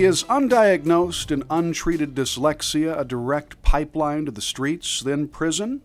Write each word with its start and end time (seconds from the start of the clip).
Is 0.00 0.24
undiagnosed 0.24 1.30
and 1.30 1.44
untreated 1.50 2.14
dyslexia 2.14 2.98
a 2.98 3.04
direct 3.04 3.60
pipeline 3.60 4.24
to 4.24 4.30
the 4.30 4.40
streets, 4.40 5.00
then 5.02 5.28
prison? 5.28 5.82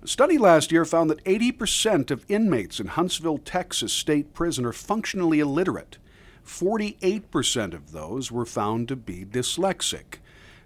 A 0.00 0.06
study 0.06 0.38
last 0.38 0.70
year 0.70 0.84
found 0.84 1.10
that 1.10 1.24
80% 1.24 2.12
of 2.12 2.24
inmates 2.28 2.78
in 2.78 2.86
Huntsville, 2.86 3.38
Texas 3.38 3.92
state 3.92 4.32
prison 4.32 4.64
are 4.64 4.72
functionally 4.72 5.40
illiterate. 5.40 5.98
48% 6.46 7.74
of 7.74 7.90
those 7.90 8.30
were 8.30 8.46
found 8.46 8.86
to 8.86 8.96
be 8.96 9.24
dyslexic. 9.24 10.18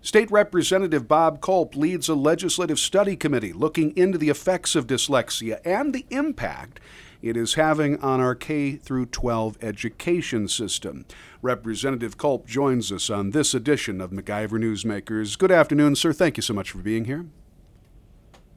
State 0.02 0.30
Representative 0.30 1.08
Bob 1.08 1.40
Kulp 1.40 1.74
leads 1.74 2.10
a 2.10 2.14
legislative 2.14 2.78
study 2.78 3.16
committee 3.16 3.54
looking 3.54 3.96
into 3.96 4.18
the 4.18 4.28
effects 4.28 4.74
of 4.76 4.86
dyslexia 4.86 5.62
and 5.64 5.94
the 5.94 6.04
impact 6.10 6.78
it 7.22 7.36
is 7.36 7.54
having 7.54 7.98
on 8.00 8.20
our 8.20 8.34
K 8.34 8.76
through 8.76 9.06
12 9.06 9.56
education 9.62 10.48
system. 10.48 11.06
Representative 11.40 12.18
Kulp 12.18 12.46
joins 12.46 12.90
us 12.90 13.08
on 13.08 13.30
this 13.30 13.54
edition 13.54 14.00
of 14.00 14.10
MacIver 14.10 14.58
Newsmakers. 14.58 15.38
Good 15.38 15.52
afternoon, 15.52 15.94
sir. 15.96 16.12
Thank 16.12 16.36
you 16.36 16.42
so 16.42 16.52
much 16.52 16.72
for 16.72 16.78
being 16.78 17.04
here. 17.04 17.26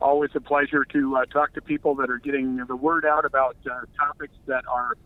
Always 0.02 0.32
a 0.36 0.42
pleasure 0.42 0.84
to 0.86 1.18
uh, 1.18 1.26
talk 1.26 1.54
to 1.54 1.62
people 1.62 1.96
that 1.96 2.09
are 2.09 2.18
getting 2.18 2.58
the 2.68 2.76
word 2.76 3.06
out 3.06 3.23
about 3.23 3.56
uh, 3.70 3.82
topics 3.98 4.34
that 4.48 4.66
are 4.68 4.98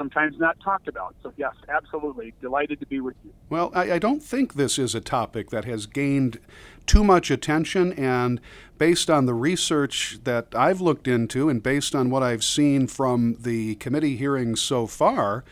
sometimes 0.00 0.38
not 0.38 0.58
talked 0.60 0.88
about. 0.88 1.14
So, 1.22 1.30
yes, 1.36 1.52
absolutely. 1.68 2.32
Delighted 2.40 2.80
to 2.80 2.86
be 2.86 3.00
with 3.00 3.16
you. 3.22 3.34
Well, 3.50 3.70
I, 3.74 3.92
I, 3.92 3.98
don't 3.98 4.22
think 4.22 4.54
this 4.54 4.78
is 4.78 4.94
a 4.94 5.00
topic 5.00 5.50
that 5.50 5.66
has 5.66 5.84
gained 5.84 6.40
too 6.86 7.04
much 7.04 7.30
attention. 7.30 7.92
And 7.92 8.40
based 8.78 9.10
on 9.10 9.26
the 9.26 9.34
research 9.34 10.20
that 10.24 10.54
I've 10.54 10.80
looked 10.80 11.06
into 11.06 11.50
and 11.50 11.62
based 11.62 11.94
on 11.94 12.08
what 12.08 12.22
I've 12.22 12.42
seen 12.42 12.86
from 12.86 13.36
the 13.38 13.74
committee 13.74 14.16
hearings 14.16 14.62
so 14.62 14.86
far, 14.86 15.44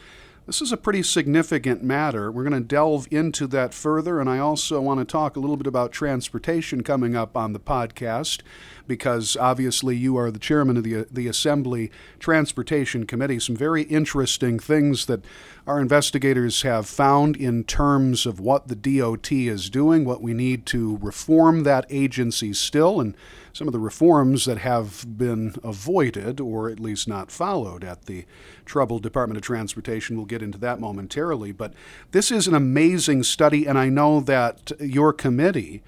this 0.46 0.62
is 0.62 0.72
a 0.72 0.78
pretty 0.78 1.02
significant 1.02 1.82
matter. 1.82 2.32
We're 2.32 2.48
going 2.48 2.54
to 2.54 2.66
delve 2.66 3.06
into 3.10 3.46
that 3.48 3.74
further, 3.74 4.19
and 4.19 4.30
I 4.30 4.38
also 4.38 4.80
want 4.80 4.98
to 4.98 5.04
talk 5.04 5.36
a 5.36 5.41
little 5.41 5.58
bit 5.58 5.66
about 5.66 5.92
transportation 5.92 6.82
coming 6.82 7.14
up 7.14 7.36
on 7.36 7.52
the 7.52 7.60
podcast 7.60 8.41
because 8.89 9.36
obviously 9.36 9.97
you 9.97 10.17
are 10.17 10.31
the 10.31 10.39
chairman 10.39 10.77
of 10.77 10.83
the, 10.83 11.06
the 11.11 11.28
Assembly 11.28 11.91
Transportation 12.19 13.06
Committee. 13.06 13.39
Some 13.39 13.55
very 13.55 13.83
interesting 13.83 14.58
things 14.58 15.06
that 15.06 15.25
our 15.67 15.81
investigators 15.81 16.62
have 16.62 16.89
found 16.89 17.36
in 17.36 17.62
terms 17.62 18.25
of 18.25 18.41
what 18.41 18.69
the 18.69 18.75
DOT 18.75 19.31
is 19.31 19.69
doing, 19.69 20.05
what 20.05 20.22
we 20.22 20.33
need 20.33 20.64
to 20.66 20.97
reform 21.03 21.62
that 21.64 21.84
agency 21.91 22.55
still, 22.55 23.00
and 23.00 23.14
some 23.53 23.69
of 23.69 23.72
the 23.72 23.78
reforms 23.78 24.44
that 24.44 24.59
have 24.59 25.05
been 25.19 25.55
avoided 25.62 26.41
or 26.41 26.70
at 26.70 26.81
least 26.81 27.09
not 27.09 27.31
followed 27.31 27.84
at 27.84 28.06
the 28.06 28.25
troubled 28.64 29.03
Department 29.03 29.36
of 29.36 29.42
Transportation. 29.42 30.16
We'll 30.16 30.27
get 30.27 30.42
into 30.42 30.59
that 30.59 30.81
momentarily. 30.81 31.53
But 31.53 31.75
this 32.12 32.31
is 32.31 32.47
an 32.47 32.55
amazing 32.55 33.25
study, 33.25 33.66
and 33.66 33.77
I 33.77 33.89
know 33.89 34.20
that 34.20 34.72
your 34.81 35.12
committee. 35.12 35.83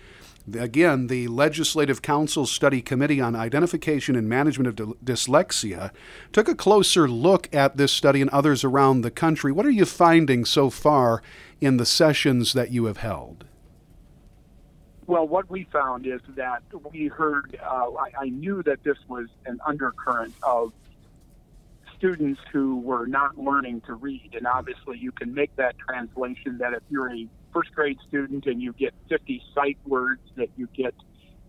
Again, 0.58 1.06
the 1.06 1.28
Legislative 1.28 2.02
Council 2.02 2.46
Study 2.46 2.80
Committee 2.82 3.20
on 3.20 3.36
Identification 3.36 4.16
and 4.16 4.28
Management 4.28 4.80
of 4.80 4.88
Dyslexia 5.04 5.90
took 6.32 6.48
a 6.48 6.54
closer 6.54 7.08
look 7.08 7.52
at 7.54 7.76
this 7.76 7.92
study 7.92 8.20
and 8.20 8.30
others 8.30 8.64
around 8.64 9.02
the 9.02 9.10
country. 9.10 9.52
What 9.52 9.66
are 9.66 9.70
you 9.70 9.84
finding 9.84 10.44
so 10.44 10.70
far 10.70 11.22
in 11.60 11.76
the 11.76 11.86
sessions 11.86 12.52
that 12.52 12.70
you 12.70 12.86
have 12.86 12.98
held? 12.98 13.44
Well, 15.06 15.26
what 15.26 15.50
we 15.50 15.64
found 15.72 16.06
is 16.06 16.20
that 16.36 16.62
we 16.92 17.08
heard, 17.08 17.58
uh, 17.62 17.90
I, 17.98 18.10
I 18.22 18.28
knew 18.28 18.62
that 18.62 18.82
this 18.84 18.98
was 19.08 19.26
an 19.44 19.60
undercurrent 19.66 20.34
of 20.42 20.72
students 21.96 22.40
who 22.52 22.78
were 22.78 23.06
not 23.06 23.36
learning 23.36 23.82
to 23.82 23.94
read. 23.94 24.34
And 24.34 24.46
obviously, 24.46 24.98
you 24.98 25.12
can 25.12 25.34
make 25.34 25.54
that 25.56 25.76
translation 25.78 26.58
that 26.58 26.72
if 26.72 26.82
you're 26.88 27.12
a 27.12 27.28
first 27.52 27.72
grade 27.74 27.98
student 28.08 28.46
and 28.46 28.62
you 28.62 28.72
get 28.72 28.94
50 29.08 29.42
sight 29.54 29.78
words 29.86 30.20
that 30.36 30.48
you 30.56 30.68
get 30.76 30.94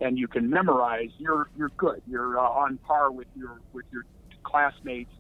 and 0.01 0.17
you 0.17 0.27
can 0.27 0.49
memorize, 0.49 1.09
you're 1.17 1.47
you're 1.55 1.71
good. 1.77 2.01
You're 2.07 2.37
uh, 2.39 2.41
on 2.41 2.79
par 2.79 3.11
with 3.11 3.27
your 3.35 3.61
with 3.71 3.85
your 3.91 4.03
classmates. 4.43 5.11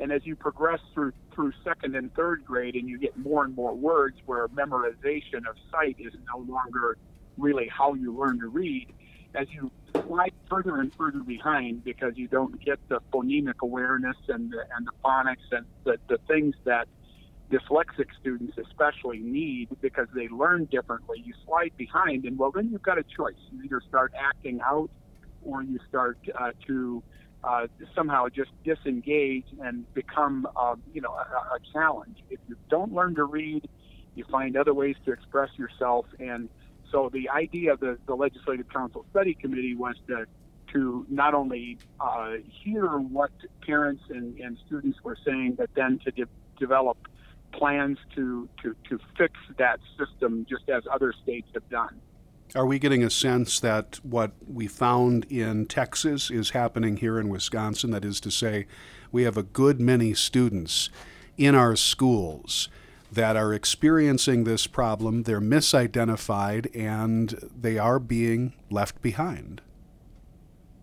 And 0.00 0.10
as 0.10 0.22
you 0.24 0.34
progress 0.34 0.80
through 0.94 1.12
through 1.34 1.52
second 1.62 1.94
and 1.94 2.12
third 2.14 2.44
grade, 2.44 2.74
and 2.74 2.88
you 2.88 2.98
get 2.98 3.16
more 3.16 3.44
and 3.44 3.54
more 3.54 3.74
words, 3.74 4.16
where 4.26 4.48
memorization 4.48 5.46
of 5.48 5.56
sight 5.70 5.96
is 5.98 6.14
no 6.34 6.38
longer 6.38 6.96
really 7.36 7.68
how 7.68 7.94
you 7.94 8.16
learn 8.16 8.40
to 8.40 8.48
read. 8.48 8.88
As 9.34 9.46
you 9.50 9.70
slide 10.06 10.32
further 10.50 10.76
and 10.76 10.90
further 10.98 11.20
behind 11.20 11.84
because 11.84 12.12
you 12.16 12.28
don't 12.28 12.62
get 12.62 12.78
the 12.88 13.00
phonemic 13.12 13.60
awareness 13.62 14.16
and 14.28 14.50
the, 14.50 14.64
and 14.76 14.86
the 14.86 14.92
phonics 15.04 15.36
and 15.50 15.64
the, 15.84 15.96
the 16.08 16.18
things 16.28 16.54
that 16.64 16.86
dyslexic 17.52 18.06
students 18.20 18.56
especially 18.58 19.18
need 19.18 19.68
because 19.80 20.08
they 20.14 20.28
learn 20.28 20.64
differently. 20.66 21.22
You 21.24 21.34
slide 21.46 21.72
behind, 21.76 22.24
and 22.24 22.38
well, 22.38 22.50
then 22.50 22.70
you've 22.70 22.82
got 22.82 22.98
a 22.98 23.04
choice. 23.04 23.34
You 23.50 23.62
either 23.64 23.80
start 23.88 24.12
acting 24.18 24.60
out 24.64 24.90
or 25.44 25.62
you 25.62 25.78
start 25.88 26.18
uh, 26.38 26.52
to 26.66 27.02
uh, 27.44 27.66
somehow 27.94 28.28
just 28.28 28.50
disengage 28.64 29.46
and 29.60 29.92
become, 29.94 30.46
uh, 30.56 30.76
you 30.92 31.00
know, 31.00 31.10
a, 31.10 31.56
a 31.56 31.58
challenge. 31.72 32.16
If 32.30 32.40
you 32.48 32.56
don't 32.70 32.92
learn 32.92 33.14
to 33.16 33.24
read, 33.24 33.68
you 34.14 34.24
find 34.30 34.56
other 34.56 34.72
ways 34.74 34.96
to 35.04 35.12
express 35.12 35.50
yourself 35.58 36.06
and 36.18 36.48
so 36.92 37.08
the 37.10 37.30
idea 37.30 37.72
of 37.72 37.80
the, 37.80 37.98
the 38.06 38.14
Legislative 38.14 38.68
Council 38.68 39.04
Study 39.10 39.34
Committee 39.34 39.74
was 39.74 39.96
to 40.08 40.26
to 40.72 41.04
not 41.10 41.34
only 41.34 41.78
uh, 42.00 42.34
hear 42.62 42.86
what 42.86 43.30
parents 43.66 44.02
and, 44.08 44.38
and 44.38 44.56
students 44.66 44.98
were 45.04 45.16
saying, 45.26 45.54
but 45.58 45.68
then 45.74 45.98
to 46.02 46.10
de- 46.12 46.30
develop 46.58 46.96
plans 47.52 47.98
to, 48.14 48.48
to, 48.62 48.74
to 48.88 48.98
fix 49.16 49.34
that 49.58 49.80
system 49.98 50.46
just 50.48 50.68
as 50.68 50.82
other 50.90 51.12
states 51.22 51.48
have 51.54 51.68
done. 51.68 52.00
Are 52.54 52.66
we 52.66 52.78
getting 52.78 53.02
a 53.02 53.08
sense 53.08 53.60
that 53.60 53.98
what 54.02 54.32
we 54.46 54.66
found 54.66 55.24
in 55.30 55.66
Texas 55.66 56.30
is 56.30 56.50
happening 56.50 56.98
here 56.98 57.18
in 57.18 57.30
Wisconsin? 57.30 57.92
That 57.92 58.04
is 58.04 58.20
to 58.20 58.30
say, 58.30 58.66
we 59.10 59.22
have 59.22 59.38
a 59.38 59.42
good 59.42 59.80
many 59.80 60.12
students 60.12 60.90
in 61.38 61.54
our 61.54 61.76
schools 61.76 62.68
that 63.10 63.36
are 63.36 63.54
experiencing 63.54 64.44
this 64.44 64.66
problem. 64.66 65.22
They're 65.22 65.40
misidentified 65.40 66.74
and 66.76 67.50
they 67.58 67.78
are 67.78 67.98
being 67.98 68.52
left 68.70 69.00
behind. 69.00 69.62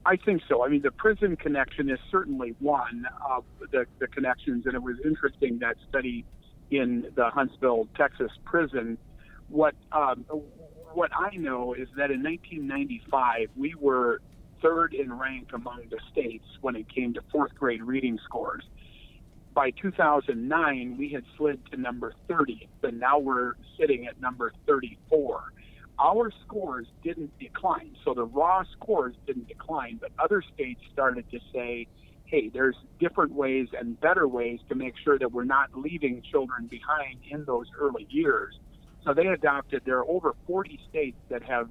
I 0.05 0.15
think 0.15 0.41
so. 0.47 0.65
I 0.65 0.69
mean, 0.69 0.81
the 0.81 0.91
prison 0.91 1.35
connection 1.35 1.89
is 1.89 1.99
certainly 2.09 2.55
one 2.59 3.05
of 3.29 3.43
the, 3.71 3.85
the 3.99 4.07
connections, 4.07 4.65
and 4.65 4.73
it 4.73 4.81
was 4.81 4.95
interesting 5.05 5.59
that 5.59 5.75
study 5.87 6.25
in 6.71 7.07
the 7.15 7.29
Huntsville, 7.29 7.87
Texas 7.95 8.31
prison. 8.45 8.97
What 9.47 9.75
um, 9.91 10.25
what 10.93 11.11
I 11.15 11.35
know 11.35 11.73
is 11.73 11.87
that 11.97 12.11
in 12.11 12.23
1995 12.23 13.49
we 13.55 13.75
were 13.75 14.21
third 14.61 14.93
in 14.93 15.13
rank 15.13 15.49
among 15.53 15.83
the 15.89 15.99
states 16.11 16.45
when 16.61 16.75
it 16.75 16.93
came 16.93 17.13
to 17.13 17.21
fourth 17.31 17.55
grade 17.55 17.81
reading 17.81 18.19
scores 18.25 18.63
by 19.53 19.71
2009, 19.71 20.95
we 20.97 21.09
had 21.09 21.23
slid 21.37 21.59
to 21.71 21.77
number 21.77 22.13
30, 22.27 22.69
but 22.81 22.93
now 22.93 23.19
we're 23.19 23.55
sitting 23.77 24.07
at 24.07 24.19
number 24.21 24.53
34. 24.67 25.41
Our 25.99 26.31
scores 26.45 26.87
didn't 27.03 27.37
decline, 27.39 27.95
so 28.05 28.13
the 28.13 28.23
raw 28.23 28.63
scores 28.71 29.15
didn't 29.27 29.49
decline, 29.49 29.97
but 29.99 30.11
other 30.17 30.41
states 30.53 30.79
started 30.93 31.29
to 31.31 31.39
say, 31.53 31.87
hey, 32.29 32.49
there's 32.53 32.75
different 32.99 33.33
ways 33.33 33.67
and 33.79 33.99
better 33.99 34.27
ways 34.27 34.59
to 34.69 34.75
make 34.75 34.93
sure 35.03 35.17
that 35.17 35.31
we're 35.31 35.43
not 35.43 35.69
leaving 35.75 36.21
children 36.31 36.67
behind 36.67 37.19
in 37.29 37.43
those 37.45 37.65
early 37.79 38.07
years. 38.09 38.57
So 39.03 39.13
they 39.13 39.27
adopted, 39.27 39.81
there 39.85 39.97
are 39.97 40.09
over 40.09 40.35
40 40.45 40.79
states 40.89 41.17
that 41.29 41.41
have 41.43 41.69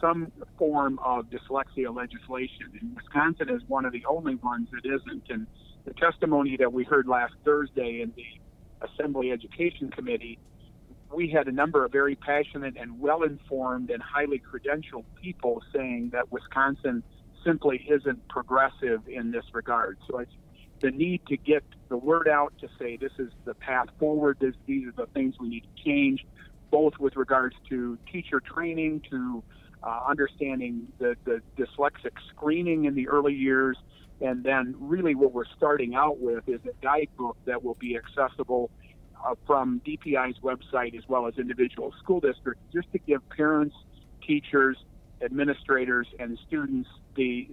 some 0.00 0.32
form 0.56 0.98
of 1.04 1.26
dyslexia 1.26 1.94
legislation, 1.94 2.72
and 2.80 2.96
Wisconsin 2.96 3.50
is 3.50 3.62
one 3.68 3.84
of 3.84 3.92
the 3.92 4.02
only 4.08 4.36
ones 4.36 4.68
that 4.72 4.88
isn't. 4.88 5.24
And 5.28 5.46
the 5.84 5.92
testimony 5.94 6.56
that 6.58 6.72
we 6.72 6.84
heard 6.84 7.06
last 7.06 7.34
Thursday 7.44 8.00
in 8.00 8.12
the 8.16 8.86
Assembly 8.86 9.30
Education 9.30 9.90
Committee, 9.90 10.38
we 11.14 11.28
had 11.28 11.48
a 11.48 11.52
number 11.52 11.84
of 11.84 11.92
very 11.92 12.14
passionate 12.14 12.76
and 12.78 12.98
well 12.98 13.24
informed 13.24 13.90
and 13.90 14.02
highly 14.02 14.40
credentialed 14.40 15.04
people 15.20 15.60
saying 15.74 16.10
that 16.12 16.32
Wisconsin 16.32 17.02
simply 17.44 17.86
isn't 17.88 18.28
progressive 18.28 19.02
in 19.08 19.30
this 19.30 19.44
regard. 19.52 19.98
So 20.08 20.18
it's 20.18 20.32
the 20.80 20.90
need 20.90 21.26
to 21.26 21.36
get 21.36 21.62
the 21.88 21.96
word 21.96 22.28
out 22.28 22.54
to 22.60 22.68
say 22.78 22.96
this 22.96 23.12
is 23.18 23.30
the 23.44 23.54
path 23.54 23.88
forward, 23.98 24.38
this, 24.40 24.54
these 24.66 24.86
are 24.88 24.92
the 24.92 25.06
things 25.12 25.34
we 25.38 25.48
need 25.48 25.64
to 25.76 25.84
change, 25.84 26.24
both 26.70 26.94
with 26.98 27.16
regards 27.16 27.56
to 27.68 27.98
teacher 28.10 28.40
training, 28.40 29.02
to 29.10 29.42
uh, 29.82 30.00
understanding 30.08 30.86
the, 30.98 31.16
the 31.24 31.40
dyslexic 31.56 32.12
screening 32.30 32.84
in 32.84 32.94
the 32.94 33.08
early 33.08 33.34
years, 33.34 33.76
and 34.20 34.44
then, 34.44 34.74
really, 34.78 35.14
what 35.14 35.32
we're 35.32 35.46
starting 35.56 35.94
out 35.94 36.18
with 36.20 36.46
is 36.46 36.60
a 36.66 36.84
guidebook 36.84 37.38
that 37.46 37.64
will 37.64 37.76
be 37.76 37.96
accessible 37.96 38.70
uh, 39.24 39.34
from 39.46 39.80
DPI's 39.86 40.38
website 40.40 40.96
as 40.96 41.08
well 41.08 41.26
as 41.26 41.38
individual 41.38 41.94
school 42.02 42.20
districts, 42.20 42.62
just 42.72 42.90
to 42.92 42.98
give 42.98 43.26
parents, 43.30 43.74
teachers, 44.26 44.76
administrators, 45.22 46.06
and 46.18 46.38
students 46.46 46.88
the 47.14 47.48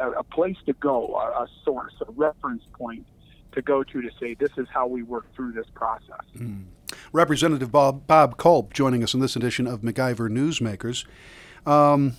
a, 0.00 0.10
a 0.10 0.22
place 0.24 0.56
to 0.66 0.72
go, 0.74 1.14
a, 1.14 1.42
a 1.42 1.48
source, 1.64 1.94
a 2.06 2.10
reference 2.12 2.62
point 2.72 3.06
to 3.52 3.62
go 3.62 3.82
to 3.82 4.00
to 4.00 4.10
say 4.20 4.34
this 4.34 4.50
is 4.56 4.66
how 4.72 4.86
we 4.86 5.02
work 5.02 5.26
through 5.34 5.52
this 5.52 5.66
process. 5.74 6.24
Mm. 6.36 6.64
Representative 7.12 7.72
Bob, 7.72 8.06
Bob 8.06 8.36
Kulp 8.36 8.72
joining 8.72 9.02
us 9.02 9.14
in 9.14 9.20
this 9.20 9.36
edition 9.36 9.66
of 9.66 9.82
MacIver 9.82 10.30
Newsmakers. 10.30 11.04
Um, 11.70 12.16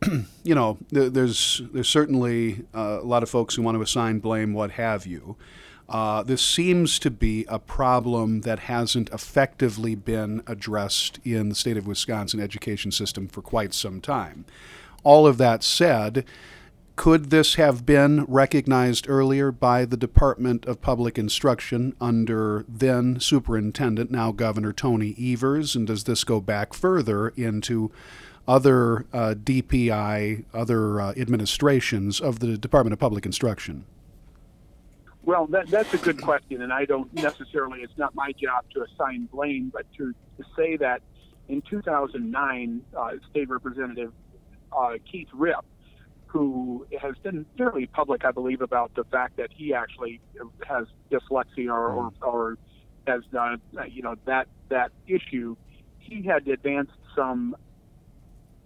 you 0.44 0.54
know, 0.54 0.78
there's 0.90 1.62
there's 1.72 1.88
certainly 1.88 2.64
uh, 2.74 2.98
a 3.00 3.06
lot 3.06 3.22
of 3.22 3.30
folks 3.30 3.54
who 3.54 3.62
want 3.62 3.76
to 3.76 3.82
assign 3.82 4.18
blame, 4.20 4.54
what 4.54 4.72
have 4.72 5.06
you. 5.06 5.36
Uh, 5.88 6.22
this 6.22 6.42
seems 6.42 6.98
to 6.98 7.10
be 7.10 7.46
a 7.48 7.58
problem 7.58 8.42
that 8.42 8.60
hasn't 8.60 9.08
effectively 9.08 9.94
been 9.94 10.42
addressed 10.46 11.18
in 11.24 11.48
the 11.48 11.54
state 11.54 11.78
of 11.78 11.86
Wisconsin 11.86 12.40
education 12.40 12.92
system 12.92 13.26
for 13.26 13.40
quite 13.40 13.72
some 13.72 14.00
time. 14.00 14.44
All 15.08 15.26
of 15.26 15.38
that 15.38 15.62
said, 15.64 16.26
could 16.94 17.30
this 17.30 17.54
have 17.54 17.86
been 17.86 18.26
recognized 18.26 19.08
earlier 19.08 19.50
by 19.50 19.86
the 19.86 19.96
Department 19.96 20.66
of 20.66 20.82
Public 20.82 21.16
Instruction 21.16 21.96
under 21.98 22.66
then 22.68 23.18
Superintendent, 23.18 24.10
now 24.10 24.32
Governor 24.32 24.74
Tony 24.74 25.16
Evers? 25.18 25.74
And 25.74 25.86
does 25.86 26.04
this 26.04 26.24
go 26.24 26.42
back 26.42 26.74
further 26.74 27.28
into 27.28 27.90
other 28.46 29.06
uh, 29.14 29.34
DPI, 29.34 30.44
other 30.52 31.00
uh, 31.00 31.14
administrations 31.16 32.20
of 32.20 32.40
the 32.40 32.58
Department 32.58 32.92
of 32.92 32.98
Public 32.98 33.24
Instruction? 33.24 33.86
Well, 35.22 35.46
that, 35.46 35.68
that's 35.68 35.94
a 35.94 35.98
good 35.98 36.20
question, 36.20 36.60
and 36.60 36.70
I 36.70 36.84
don't 36.84 37.10
necessarily, 37.14 37.80
it's 37.80 37.96
not 37.96 38.14
my 38.14 38.32
job 38.32 38.66
to 38.74 38.82
assign 38.82 39.24
blame, 39.32 39.70
but 39.72 39.86
to, 39.96 40.12
to 40.36 40.44
say 40.54 40.76
that 40.76 41.00
in 41.48 41.62
2009, 41.62 42.82
uh, 42.94 43.10
State 43.30 43.48
Representative 43.48 44.12
uh, 44.72 44.94
Keith 45.10 45.28
Ripp 45.32 45.64
who 46.28 46.86
has 47.00 47.14
been 47.22 47.46
fairly 47.56 47.86
public, 47.86 48.24
I 48.24 48.30
believe, 48.30 48.60
about 48.60 48.94
the 48.94 49.04
fact 49.04 49.38
that 49.38 49.48
he 49.50 49.72
actually 49.72 50.20
has 50.66 50.86
dyslexia 51.10 51.68
or, 51.68 51.88
or, 51.88 52.10
hmm. 52.10 52.24
or 52.24 52.58
has, 53.06 53.22
uh, 53.36 53.56
you 53.90 54.02
know, 54.02 54.14
that 54.26 54.46
that 54.68 54.92
issue. 55.06 55.56
He 55.98 56.22
had 56.22 56.46
advanced 56.48 56.92
some 57.16 57.56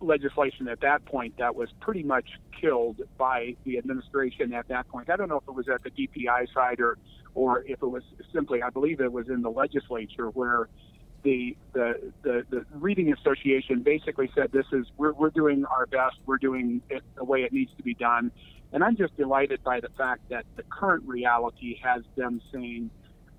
legislation 0.00 0.68
at 0.68 0.80
that 0.80 1.04
point 1.04 1.38
that 1.38 1.54
was 1.54 1.68
pretty 1.80 2.02
much 2.02 2.28
killed 2.60 3.00
by 3.18 3.56
the 3.64 3.78
administration 3.78 4.52
at 4.52 4.68
that 4.68 4.88
point. 4.88 5.10
I 5.10 5.16
don't 5.16 5.28
know 5.28 5.38
if 5.38 5.48
it 5.48 5.54
was 5.54 5.68
at 5.68 5.82
the 5.82 5.90
DPI 5.90 6.52
side 6.52 6.80
or, 6.80 6.98
or 7.34 7.62
if 7.62 7.82
it 7.82 7.86
was 7.86 8.02
simply, 8.32 8.62
I 8.62 8.70
believe 8.70 9.00
it 9.00 9.12
was 9.12 9.28
in 9.28 9.42
the 9.42 9.50
legislature 9.50 10.30
where 10.30 10.68
the, 11.22 11.56
the, 11.72 12.12
the, 12.22 12.44
the 12.50 12.64
Reading 12.74 13.12
Association 13.12 13.82
basically 13.82 14.30
said 14.34 14.50
this 14.52 14.66
is 14.72 14.86
we're, 14.96 15.12
we're 15.12 15.30
doing 15.30 15.64
our 15.66 15.86
best, 15.86 16.16
we're 16.26 16.38
doing 16.38 16.82
it 16.90 17.02
the 17.16 17.24
way 17.24 17.42
it 17.42 17.52
needs 17.52 17.70
to 17.76 17.82
be 17.82 17.94
done. 17.94 18.30
And 18.72 18.82
I'm 18.82 18.96
just 18.96 19.16
delighted 19.16 19.62
by 19.62 19.80
the 19.80 19.90
fact 19.96 20.28
that 20.30 20.44
the 20.56 20.62
current 20.64 21.04
reality 21.06 21.78
has 21.82 22.02
them 22.16 22.40
saying 22.52 22.90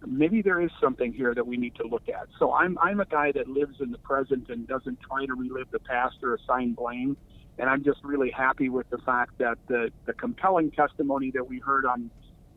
maybe 0.05 0.41
there 0.41 0.61
is 0.61 0.69
something 0.81 1.13
here 1.13 1.33
that 1.33 1.45
we 1.45 1.57
need 1.57 1.75
to 1.75 1.87
look 1.87 2.07
at. 2.09 2.27
So 2.37 2.53
I'm 2.53 2.77
I'm 2.79 2.99
a 2.99 3.05
guy 3.05 3.31
that 3.33 3.47
lives 3.47 3.77
in 3.79 3.91
the 3.91 3.97
present 3.99 4.49
and 4.49 4.67
doesn't 4.67 4.99
try 5.01 5.25
to 5.25 5.33
relive 5.33 5.71
the 5.71 5.79
past 5.79 6.15
or 6.23 6.35
assign 6.35 6.73
blame. 6.73 7.17
And 7.57 7.69
I'm 7.69 7.83
just 7.83 8.03
really 8.03 8.31
happy 8.31 8.69
with 8.69 8.89
the 8.89 8.97
fact 8.99 9.37
that 9.37 9.57
the, 9.67 9.91
the 10.05 10.13
compelling 10.13 10.71
testimony 10.71 11.31
that 11.31 11.47
we 11.47 11.59
heard 11.59 11.85
on 11.85 12.09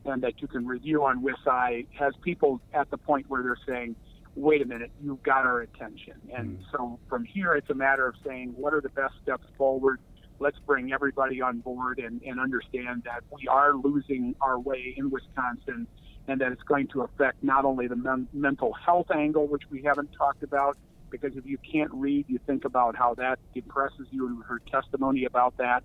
and 0.07 0.23
that 0.23 0.41
you 0.41 0.49
can 0.49 0.67
review 0.67 1.05
on 1.05 1.23
WISI 1.23 1.87
has 1.99 2.15
people 2.23 2.61
at 2.73 2.91
the 2.91 2.97
point 2.97 3.27
where 3.29 3.43
they're 3.43 3.59
saying, 3.67 3.97
wait 4.37 4.63
a 4.63 4.67
minute, 4.67 4.91
you've 5.03 5.23
got 5.23 5.47
our 5.47 5.63
attention. 5.63 6.15
And 6.33 6.59
mm. 6.59 6.63
so 6.71 6.99
from 7.09 7.25
here, 7.25 7.55
it's 7.55 7.71
a 7.71 7.75
matter 7.75 8.07
of 8.07 8.15
saying, 8.25 8.53
what 8.57 8.75
are 8.75 8.81
the 8.81 8.91
best 8.91 9.15
steps 9.23 9.47
forward? 9.57 9.99
Let's 10.39 10.59
bring 10.67 10.93
everybody 10.93 11.41
on 11.41 11.61
board 11.61 11.99
and, 11.99 12.21
and 12.23 12.39
understand 12.39 13.05
that 13.05 13.25
we 13.33 13.49
are 13.49 13.75
losing 13.75 14.35
our 14.43 14.59
way 14.59 14.95
in 14.97 15.11
Wisconsin 15.11 15.87
and 16.29 16.41
that 16.41 16.53
it's 16.53 16.63
going 16.63 16.89
to 16.89 17.03
affect 17.03 17.43
not 17.43 17.65
only 17.65 17.87
the 17.87 17.97
men- 17.97 18.29
mental 18.33 18.75
health 18.75 19.11
angle, 19.11 19.47
which 19.47 19.63
we 19.71 19.83
haven't 19.83 20.11
talked 20.13 20.43
about, 20.43 20.77
because 21.11 21.37
if 21.37 21.47
you 21.47 21.57
can't 21.73 21.91
read, 21.95 22.27
you 22.29 22.39
think 22.47 22.65
about 22.65 22.97
how 22.97 23.15
that 23.15 23.39
depresses 23.55 24.07
you 24.11 24.27
and 24.27 24.45
her 24.45 24.61
testimony 24.71 25.25
about 25.25 25.57
that. 25.57 25.83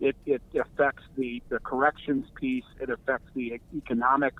It, 0.00 0.14
it 0.26 0.42
affects 0.54 1.02
the, 1.16 1.42
the 1.48 1.58
corrections 1.58 2.26
piece. 2.36 2.64
It 2.80 2.90
affects 2.90 3.28
the 3.34 3.60
economic 3.76 4.34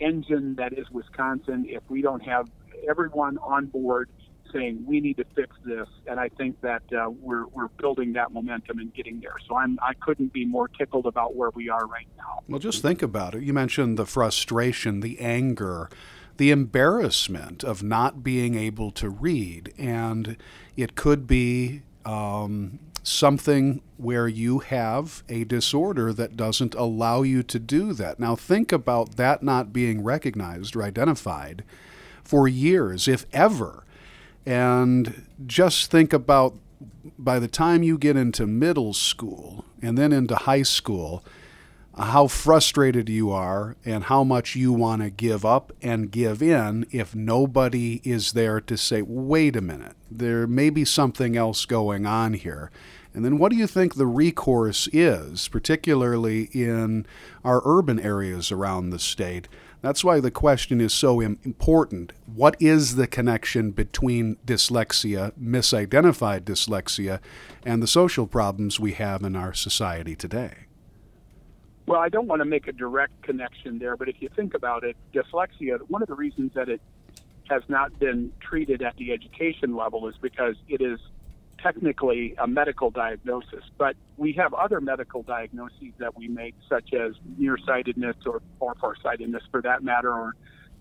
engine 0.00 0.56
that 0.56 0.72
is 0.72 0.90
Wisconsin. 0.90 1.66
If 1.68 1.82
we 1.88 2.02
don't 2.02 2.24
have 2.24 2.48
everyone 2.88 3.38
on 3.38 3.66
board 3.66 4.08
saying 4.52 4.84
we 4.86 5.00
need 5.00 5.16
to 5.16 5.24
fix 5.34 5.56
this, 5.64 5.88
and 6.06 6.18
I 6.20 6.28
think 6.28 6.60
that 6.60 6.82
uh, 6.92 7.10
we're 7.10 7.46
we're 7.46 7.68
building 7.68 8.12
that 8.14 8.32
momentum 8.32 8.78
and 8.78 8.92
getting 8.94 9.20
there. 9.20 9.36
So 9.48 9.56
I'm 9.56 9.78
I 9.82 9.94
couldn't 9.94 10.32
be 10.32 10.44
more 10.44 10.68
tickled 10.68 11.06
about 11.06 11.34
where 11.34 11.50
we 11.50 11.68
are 11.68 11.86
right 11.86 12.08
now. 12.16 12.42
Well, 12.48 12.58
just 12.58 12.82
think 12.82 13.02
about 13.02 13.34
it. 13.34 13.42
You 13.42 13.52
mentioned 13.52 13.98
the 13.98 14.06
frustration, 14.06 15.00
the 15.00 15.18
anger, 15.20 15.90
the 16.36 16.50
embarrassment 16.50 17.64
of 17.64 17.82
not 17.82 18.22
being 18.22 18.54
able 18.54 18.90
to 18.92 19.08
read, 19.08 19.72
and 19.78 20.36
it 20.76 20.94
could 20.94 21.26
be. 21.26 21.82
Um, 22.04 22.78
something 23.02 23.80
where 23.98 24.26
you 24.26 24.58
have 24.58 25.22
a 25.28 25.44
disorder 25.44 26.12
that 26.12 26.36
doesn't 26.36 26.74
allow 26.74 27.22
you 27.22 27.40
to 27.40 27.58
do 27.58 27.92
that. 27.92 28.18
Now, 28.18 28.34
think 28.34 28.72
about 28.72 29.14
that 29.14 29.44
not 29.44 29.72
being 29.72 30.02
recognized 30.02 30.74
or 30.74 30.82
identified 30.82 31.62
for 32.26 32.48
years, 32.48 33.08
if 33.08 33.26
ever. 33.32 33.84
And 34.44 35.26
just 35.46 35.90
think 35.90 36.12
about 36.12 36.56
by 37.18 37.38
the 37.38 37.48
time 37.48 37.82
you 37.82 37.98
get 37.98 38.16
into 38.16 38.46
middle 38.46 38.92
school 38.92 39.64
and 39.80 39.96
then 39.96 40.12
into 40.12 40.34
high 40.34 40.62
school, 40.62 41.24
how 41.96 42.26
frustrated 42.26 43.08
you 43.08 43.30
are 43.30 43.76
and 43.84 44.04
how 44.04 44.22
much 44.22 44.54
you 44.54 44.72
want 44.72 45.00
to 45.02 45.08
give 45.08 45.44
up 45.44 45.72
and 45.80 46.10
give 46.10 46.42
in 46.42 46.86
if 46.90 47.14
nobody 47.14 48.02
is 48.04 48.32
there 48.32 48.60
to 48.60 48.76
say, 48.76 49.00
wait 49.00 49.56
a 49.56 49.62
minute, 49.62 49.96
there 50.10 50.46
may 50.46 50.68
be 50.68 50.84
something 50.84 51.36
else 51.36 51.64
going 51.64 52.04
on 52.04 52.34
here. 52.34 52.70
And 53.14 53.24
then 53.24 53.38
what 53.38 53.50
do 53.50 53.56
you 53.56 53.66
think 53.66 53.94
the 53.94 54.06
recourse 54.06 54.90
is, 54.92 55.48
particularly 55.48 56.50
in 56.52 57.06
our 57.42 57.62
urban 57.64 57.98
areas 57.98 58.52
around 58.52 58.90
the 58.90 58.98
state? 58.98 59.48
That's 59.82 60.02
why 60.02 60.20
the 60.20 60.30
question 60.30 60.80
is 60.80 60.92
so 60.92 61.20
important. 61.20 62.12
What 62.26 62.56
is 62.58 62.96
the 62.96 63.06
connection 63.06 63.70
between 63.70 64.36
dyslexia, 64.46 65.32
misidentified 65.32 66.40
dyslexia, 66.40 67.20
and 67.64 67.82
the 67.82 67.86
social 67.86 68.26
problems 68.26 68.80
we 68.80 68.92
have 68.92 69.22
in 69.22 69.36
our 69.36 69.54
society 69.54 70.16
today? 70.16 70.66
Well, 71.86 72.00
I 72.00 72.08
don't 72.08 72.26
want 72.26 72.40
to 72.40 72.46
make 72.46 72.66
a 72.66 72.72
direct 72.72 73.22
connection 73.22 73.78
there, 73.78 73.96
but 73.96 74.08
if 74.08 74.16
you 74.20 74.28
think 74.34 74.54
about 74.54 74.82
it, 74.82 74.96
dyslexia, 75.14 75.78
one 75.88 76.02
of 76.02 76.08
the 76.08 76.14
reasons 76.14 76.52
that 76.54 76.68
it 76.68 76.80
has 77.48 77.62
not 77.68 77.96
been 78.00 78.32
treated 78.40 78.82
at 78.82 78.96
the 78.96 79.12
education 79.12 79.76
level 79.76 80.08
is 80.08 80.16
because 80.20 80.56
it 80.68 80.80
is 80.80 80.98
technically 81.62 82.34
a 82.38 82.46
medical 82.46 82.90
diagnosis, 82.90 83.64
but 83.78 83.96
we 84.16 84.32
have 84.32 84.54
other 84.54 84.80
medical 84.80 85.22
diagnoses 85.22 85.92
that 85.98 86.16
we 86.16 86.28
make, 86.28 86.54
such 86.68 86.92
as 86.94 87.12
nearsightedness 87.38 88.16
or, 88.26 88.42
or 88.60 88.74
farsightedness 88.76 89.42
for 89.50 89.62
that 89.62 89.82
matter, 89.82 90.12
or 90.12 90.34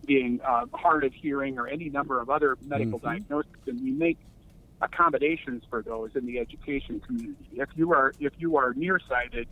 being 0.05 0.39
uh, 0.47 0.65
hard 0.73 1.03
of 1.03 1.13
hearing 1.13 1.57
or 1.57 1.67
any 1.67 1.89
number 1.89 2.19
of 2.19 2.29
other 2.29 2.57
medical 2.65 2.99
mm-hmm. 2.99 3.07
diagnoses, 3.07 3.51
and 3.67 3.81
we 3.81 3.91
make 3.91 4.17
accommodations 4.81 5.63
for 5.69 5.81
those 5.81 6.11
in 6.15 6.25
the 6.25 6.39
education 6.39 6.99
community. 6.99 7.49
If 7.53 7.69
you 7.75 7.93
are 7.93 8.13
if 8.19 8.33
you 8.37 8.57
are 8.57 8.73
nearsighted, 8.73 9.47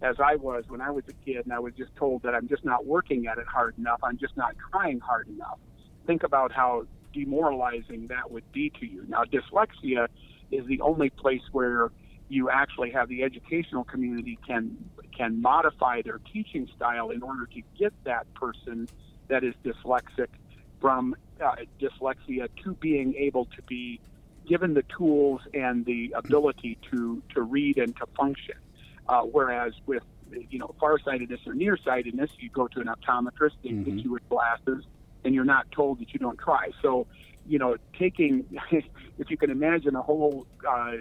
as 0.00 0.16
I 0.20 0.36
was 0.36 0.64
when 0.68 0.80
I 0.80 0.90
was 0.90 1.04
a 1.08 1.12
kid, 1.24 1.44
and 1.44 1.52
I 1.52 1.58
was 1.58 1.74
just 1.74 1.94
told 1.96 2.22
that 2.22 2.34
I'm 2.34 2.48
just 2.48 2.64
not 2.64 2.86
working 2.86 3.26
at 3.26 3.38
it 3.38 3.46
hard 3.46 3.76
enough, 3.78 4.00
I'm 4.02 4.18
just 4.18 4.36
not 4.36 4.54
trying 4.70 5.00
hard 5.00 5.28
enough. 5.28 5.58
Think 6.06 6.22
about 6.22 6.52
how 6.52 6.86
demoralizing 7.12 8.06
that 8.08 8.30
would 8.30 8.50
be 8.52 8.70
to 8.80 8.86
you. 8.86 9.04
Now, 9.08 9.24
dyslexia 9.24 10.06
is 10.50 10.66
the 10.66 10.80
only 10.80 11.10
place 11.10 11.42
where 11.52 11.90
you 12.28 12.50
actually 12.50 12.90
have 12.90 13.08
the 13.08 13.22
educational 13.22 13.84
community 13.84 14.38
can 14.46 14.76
can 15.16 15.40
modify 15.40 16.02
their 16.02 16.20
teaching 16.32 16.68
style 16.76 17.10
in 17.10 17.22
order 17.22 17.46
to 17.46 17.62
get 17.78 17.92
that 18.04 18.32
person 18.34 18.88
that 19.28 19.42
is 19.42 19.54
dyslexic 19.64 20.28
from 20.80 21.16
uh, 21.44 21.56
dyslexia 21.80 22.48
to 22.62 22.74
being 22.74 23.14
able 23.14 23.46
to 23.46 23.62
be 23.62 24.00
given 24.46 24.74
the 24.74 24.84
tools 24.96 25.40
and 25.54 25.84
the 25.84 26.14
ability 26.16 26.78
to 26.90 27.22
to 27.34 27.42
read 27.42 27.78
and 27.78 27.96
to 27.96 28.06
function. 28.16 28.54
Uh, 29.08 29.22
whereas 29.22 29.72
with 29.86 30.02
you 30.50 30.58
know 30.58 30.74
farsightedness 30.80 31.40
or 31.46 31.54
nearsightedness, 31.54 32.30
you 32.38 32.50
go 32.50 32.68
to 32.68 32.80
an 32.80 32.86
optometrist, 32.86 33.52
they 33.62 33.70
mm-hmm. 33.70 33.84
get 33.84 34.04
you 34.04 34.12
with 34.12 34.28
glasses, 34.28 34.84
and 35.24 35.34
you're 35.34 35.44
not 35.44 35.70
told 35.72 36.00
that 36.00 36.12
you 36.12 36.20
don't 36.20 36.38
try. 36.38 36.70
So 36.82 37.06
you 37.48 37.58
know, 37.58 37.76
taking, 37.98 38.44
if 38.70 39.30
you 39.30 39.36
can 39.36 39.50
imagine 39.50 39.96
a 39.96 40.02
whole 40.02 40.46
uh, 40.68 40.92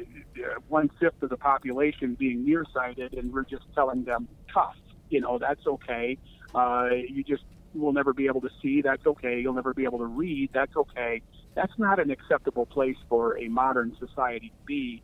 one 0.68 0.90
fifth 1.00 1.22
of 1.22 1.30
the 1.30 1.38
population 1.38 2.16
being 2.16 2.46
nearsighted, 2.46 3.14
and 3.14 3.34
we're 3.34 3.44
just 3.44 3.66
telling 3.76 4.04
them 4.04 4.28
tough, 4.54 4.76
you 5.10 5.22
know, 5.22 5.38
that's 5.38 5.66
okay. 5.68 6.18
Uh, 6.56 6.90
you 7.08 7.24
just 7.24 7.44
will 7.74 7.94
never 7.94 8.14
be 8.14 8.28
able 8.28 8.42
to 8.42 8.50
see. 8.62 8.82
That's 8.82 9.06
okay. 9.06 9.40
You'll 9.42 9.54
never 9.54 9.74
be 9.74 9.84
able 9.84 10.00
to 10.00 10.06
read. 10.06 10.50
That's 10.54 10.76
okay. 10.76 11.22
That's 11.54 11.74
not 11.78 12.00
an 12.00 12.12
acceptable 12.12 12.66
place 12.66 12.98
for 13.10 13.38
a 13.38 13.48
modern 13.48 13.96
society 14.00 14.50
to 14.50 14.66
be. 14.66 15.04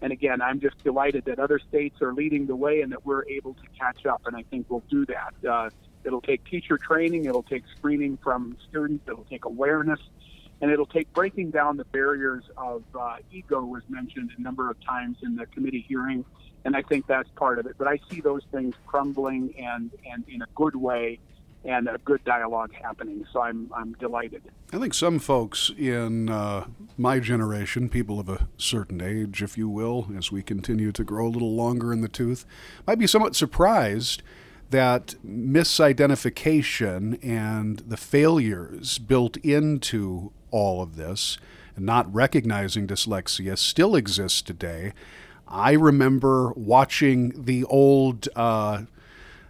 And 0.00 0.12
again, 0.12 0.42
I'm 0.42 0.60
just 0.60 0.82
delighted 0.84 1.24
that 1.26 1.38
other 1.38 1.58
states 1.58 2.02
are 2.02 2.12
leading 2.12 2.46
the 2.46 2.56
way 2.56 2.82
and 2.82 2.92
that 2.92 3.06
we're 3.06 3.26
able 3.26 3.54
to 3.54 3.62
catch 3.78 4.06
up. 4.06 4.22
And 4.26 4.36
I 4.36 4.42
think 4.50 4.66
we'll 4.68 4.84
do 4.90 5.06
that. 5.06 5.48
Uh, 5.48 5.70
It'll 6.04 6.20
take 6.20 6.44
teacher 6.44 6.78
training, 6.78 7.24
it'll 7.24 7.42
take 7.42 7.64
screening 7.76 8.18
from 8.22 8.56
students, 8.68 9.04
it'll 9.08 9.24
take 9.24 9.46
awareness, 9.46 10.00
and 10.64 10.72
it'll 10.72 10.86
take 10.86 11.12
breaking 11.12 11.50
down 11.50 11.76
the 11.76 11.84
barriers 11.84 12.42
of 12.56 12.84
uh, 12.98 13.16
ego 13.30 13.62
was 13.62 13.82
mentioned 13.90 14.30
a 14.38 14.40
number 14.40 14.70
of 14.70 14.82
times 14.82 15.18
in 15.22 15.36
the 15.36 15.44
committee 15.44 15.84
hearing, 15.86 16.24
and 16.64 16.74
I 16.74 16.80
think 16.80 17.06
that's 17.06 17.28
part 17.36 17.58
of 17.58 17.66
it. 17.66 17.74
But 17.76 17.86
I 17.86 18.00
see 18.10 18.22
those 18.22 18.40
things 18.50 18.74
crumbling 18.86 19.52
and 19.58 19.90
and 20.10 20.24
in 20.26 20.40
a 20.40 20.46
good 20.54 20.74
way 20.74 21.20
and 21.66 21.86
a 21.86 21.98
good 21.98 22.24
dialogue 22.24 22.72
happening. 22.72 23.26
So 23.30 23.42
I'm 23.42 23.70
I'm 23.76 23.92
delighted. 24.00 24.40
I 24.72 24.78
think 24.78 24.94
some 24.94 25.18
folks 25.18 25.70
in 25.76 26.30
uh, 26.30 26.64
my 26.96 27.20
generation, 27.20 27.90
people 27.90 28.18
of 28.18 28.30
a 28.30 28.48
certain 28.56 29.02
age, 29.02 29.42
if 29.42 29.58
you 29.58 29.68
will, 29.68 30.08
as 30.16 30.32
we 30.32 30.42
continue 30.42 30.92
to 30.92 31.04
grow 31.04 31.26
a 31.26 31.28
little 31.28 31.54
longer 31.54 31.92
in 31.92 32.00
the 32.00 32.08
tooth, 32.08 32.46
might 32.86 32.98
be 32.98 33.06
somewhat 33.06 33.36
surprised 33.36 34.22
that 34.74 35.14
misidentification 35.24 37.16
and 37.22 37.78
the 37.78 37.96
failures 37.96 38.98
built 38.98 39.36
into 39.36 40.32
all 40.50 40.82
of 40.82 40.96
this 40.96 41.38
and 41.76 41.86
not 41.86 42.12
recognizing 42.12 42.84
dyslexia 42.84 43.56
still 43.56 43.94
exists 43.94 44.42
today. 44.42 44.92
I 45.46 45.74
remember 45.74 46.52
watching 46.56 47.44
the 47.44 47.62
old 47.66 48.28
uh, 48.34 48.82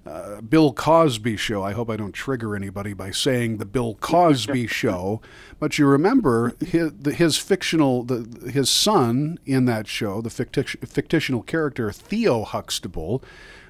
uh, 0.05 0.43
Bill 0.43 0.75
Cosby 0.75 1.39
show. 1.39 1.63
I 1.63 1.73
hope 1.73 1.89
I 1.89 1.97
don't 1.97 2.13
trigger 2.13 2.55
anybody 2.55 2.93
by 2.93 3.11
saying 3.11 3.57
the 3.57 3.65
Bill 3.65 3.95
Cosby 3.95 4.67
show, 4.83 5.23
but 5.59 5.79
you 5.79 5.87
remember 5.87 6.55
his, 6.61 6.93
his 7.15 7.39
fictional, 7.39 8.03
the, 8.03 8.51
his 8.51 8.69
son 8.69 9.39
in 9.47 9.65
that 9.65 9.87
show, 9.87 10.21
the 10.21 10.29
fictional 10.29 11.43
character 11.43 11.91
Theo 11.91 12.45
Huxtable, 12.45 13.25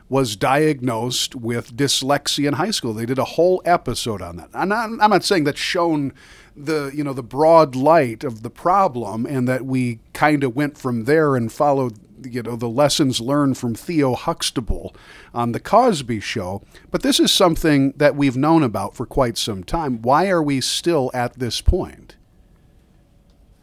was 0.09 0.37
diagnosed 0.37 1.35
with 1.35 1.77
dyslexia 1.77 2.49
in 2.49 2.55
high 2.55 2.71
school. 2.71 2.93
They 2.93 3.07
did 3.07 3.19
a 3.19 3.25
whole 3.25 3.63
episode 3.65 4.21
on 4.21 4.37
that. 4.37 4.51
I'm 4.53 4.69
not, 4.69 4.91
I'm 5.01 5.11
not 5.11 5.25
saying 5.25 5.45
that's 5.45 5.61
shown 5.61 6.13
the 6.57 6.93
you 6.95 7.03
know 7.03 7.13
the 7.13 7.23
broad 7.23 7.75
light 7.75 8.23
of 8.23 8.43
the 8.43 8.51
problem 8.51 9.27
and 9.27 9.49
that 9.49 9.65
we 9.65 9.99
kind 10.13 10.45
of 10.45 10.55
went 10.55 10.79
from 10.79 11.05
there 11.05 11.35
and 11.35 11.51
followed 11.53 11.99
you 12.25 12.43
know 12.43 12.57
the 12.57 12.69
lessons 12.69 13.21
learned 13.21 13.59
from 13.59 13.75
Theo 13.75 14.15
Huxtable 14.15 14.95
on 15.35 15.53
the 15.53 15.59
Cosby 15.59 16.21
show 16.21 16.63
but 16.93 17.03
this 17.03 17.19
is 17.19 17.33
something 17.33 17.93
that 17.97 18.15
we've 18.15 18.37
known 18.37 18.63
about 18.63 18.95
for 18.95 19.05
quite 19.05 19.37
some 19.37 19.65
time 19.65 20.01
why 20.01 20.29
are 20.29 20.43
we 20.43 20.61
still 20.61 21.11
at 21.13 21.39
this 21.41 21.61
point 21.61 22.17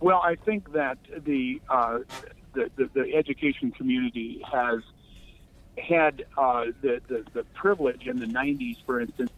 well 0.02 0.22
I 0.22 0.36
think 0.36 0.74
that 0.74 0.98
the 1.24 1.62
uh, 1.70 2.00
the, 2.54 2.70
the, 2.76 2.90
the 2.94 3.16
education 3.16 3.72
community 3.72 4.42
has 4.52 4.82
had 5.82 6.26
uh, 6.38 6.66
the, 6.82 7.02
the 7.08 7.26
the 7.34 7.44
privilege 7.56 8.08
in 8.08 8.20
the 8.20 8.26
90s 8.26 8.78
for 8.86 9.02
instance 9.02 9.32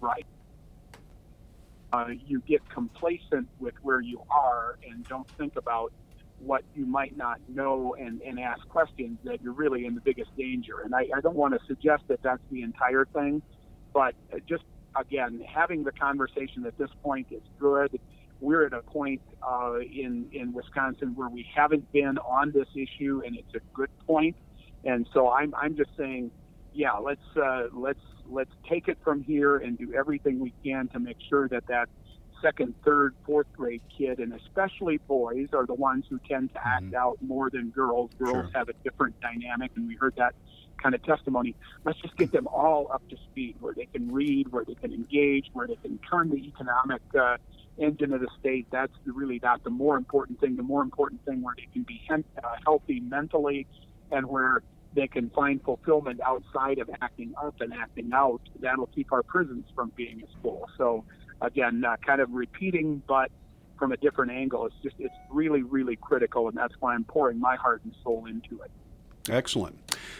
right. 0.00 0.26
Uh, 1.92 2.08
you 2.26 2.42
get 2.46 2.68
complacent 2.68 3.48
with 3.58 3.74
where 3.82 4.00
you 4.00 4.20
are 4.30 4.78
and 4.88 5.06
don't 5.08 5.26
think 5.38 5.56
about 5.56 5.92
what 6.38 6.62
you 6.74 6.84
might 6.84 7.16
not 7.16 7.38
know 7.48 7.96
and, 7.98 8.20
and 8.22 8.38
ask 8.38 8.68
questions 8.68 9.18
that 9.24 9.40
you're 9.42 9.54
really 9.54 9.86
in 9.86 9.94
the 9.94 10.00
biggest 10.00 10.36
danger. 10.36 10.80
And 10.84 10.94
I, 10.94 11.06
I 11.16 11.20
don't 11.22 11.36
want 11.36 11.54
to 11.54 11.66
suggest 11.66 12.02
that 12.08 12.22
that's 12.22 12.42
the 12.50 12.62
entire 12.62 13.06
thing, 13.06 13.40
but 13.94 14.14
just 14.46 14.64
again, 14.94 15.42
having 15.46 15.84
the 15.84 15.92
conversation 15.92 16.66
at 16.66 16.76
this 16.76 16.90
point 17.02 17.28
is 17.30 17.42
good. 17.58 17.98
We're 18.40 18.66
at 18.66 18.72
a 18.72 18.82
point 18.82 19.22
uh, 19.42 19.78
in 19.80 20.28
in 20.32 20.52
Wisconsin 20.52 21.14
where 21.14 21.28
we 21.28 21.46
haven't 21.54 21.90
been 21.92 22.18
on 22.18 22.52
this 22.52 22.68
issue, 22.74 23.22
and 23.24 23.36
it's 23.36 23.54
a 23.54 23.60
good 23.74 23.90
point. 24.06 24.36
And 24.84 25.08
so 25.12 25.30
I'm 25.30 25.54
I'm 25.54 25.76
just 25.76 25.90
saying, 25.96 26.30
yeah, 26.74 26.92
let's 26.92 27.36
uh, 27.36 27.68
let's 27.72 28.00
let's 28.28 28.50
take 28.68 28.88
it 28.88 28.98
from 29.02 29.22
here 29.22 29.56
and 29.58 29.78
do 29.78 29.94
everything 29.94 30.38
we 30.40 30.52
can 30.64 30.88
to 30.88 30.98
make 30.98 31.16
sure 31.28 31.48
that 31.48 31.66
that 31.68 31.88
second, 32.42 32.74
third, 32.84 33.14
fourth 33.24 33.46
grade 33.56 33.82
kid, 33.96 34.18
and 34.18 34.32
especially 34.34 34.98
boys, 35.08 35.48
are 35.52 35.66
the 35.66 35.74
ones 35.74 36.04
who 36.08 36.18
tend 36.28 36.52
to 36.52 36.66
act 36.66 36.84
mm-hmm. 36.84 36.94
out 36.94 37.16
more 37.20 37.50
than 37.50 37.70
girls. 37.70 38.10
Girls 38.18 38.34
sure. 38.34 38.50
have 38.54 38.68
a 38.68 38.74
different 38.84 39.18
dynamic, 39.20 39.70
and 39.76 39.88
we 39.88 39.96
heard 39.96 40.14
that 40.16 40.34
kind 40.82 40.94
of 40.94 41.02
testimony. 41.02 41.54
Let's 41.84 41.98
just 42.00 42.16
get 42.16 42.32
them 42.32 42.46
all 42.46 42.90
up 42.92 43.08
to 43.08 43.16
speed 43.30 43.56
where 43.60 43.74
they 43.74 43.86
can 43.86 44.12
read, 44.12 44.52
where 44.52 44.64
they 44.64 44.74
can 44.74 44.92
engage, 44.92 45.46
where 45.52 45.66
they 45.66 45.76
can 45.76 45.98
turn 45.98 46.30
the 46.30 46.36
economic 46.36 47.02
uh, 47.18 47.38
engine 47.78 48.12
of 48.12 48.20
the 48.20 48.28
state. 48.38 48.66
That's 48.70 48.92
really 49.04 49.40
not 49.42 49.64
the 49.64 49.70
more 49.70 49.96
important 49.96 50.40
thing. 50.40 50.56
The 50.56 50.62
more 50.62 50.82
important 50.82 51.24
thing 51.24 51.42
where 51.42 51.54
they 51.56 51.68
can 51.72 51.82
be 51.82 52.00
uh, 52.10 52.20
healthy 52.64 53.00
mentally 53.00 53.66
and 54.10 54.26
where 54.26 54.62
they 54.94 55.06
can 55.06 55.30
find 55.30 55.62
fulfillment 55.62 56.20
outside 56.24 56.78
of 56.78 56.88
acting 57.02 57.34
up 57.42 57.60
and 57.60 57.72
acting 57.74 58.10
out, 58.14 58.40
that'll 58.60 58.86
keep 58.86 59.12
our 59.12 59.22
prisons 59.22 59.66
from 59.74 59.92
being 59.94 60.22
as 60.22 60.28
full. 60.42 60.66
So, 60.78 61.04
again, 61.42 61.84
uh, 61.84 61.96
kind 62.04 62.20
of 62.20 62.30
repeating, 62.32 63.02
but 63.06 63.30
from 63.78 63.92
a 63.92 63.96
different 63.98 64.32
angle. 64.32 64.66
It's 64.66 64.74
just, 64.82 64.96
it's 64.98 65.14
really, 65.30 65.62
really 65.62 65.96
critical, 65.96 66.48
and 66.48 66.56
that's 66.56 66.74
why 66.80 66.94
I'm 66.94 67.04
pouring 67.04 67.38
my 67.38 67.56
heart 67.56 67.82
and 67.84 67.94
soul 68.02 68.26
into 68.26 68.62
it. 68.62 68.70
Excellent. 69.28 69.78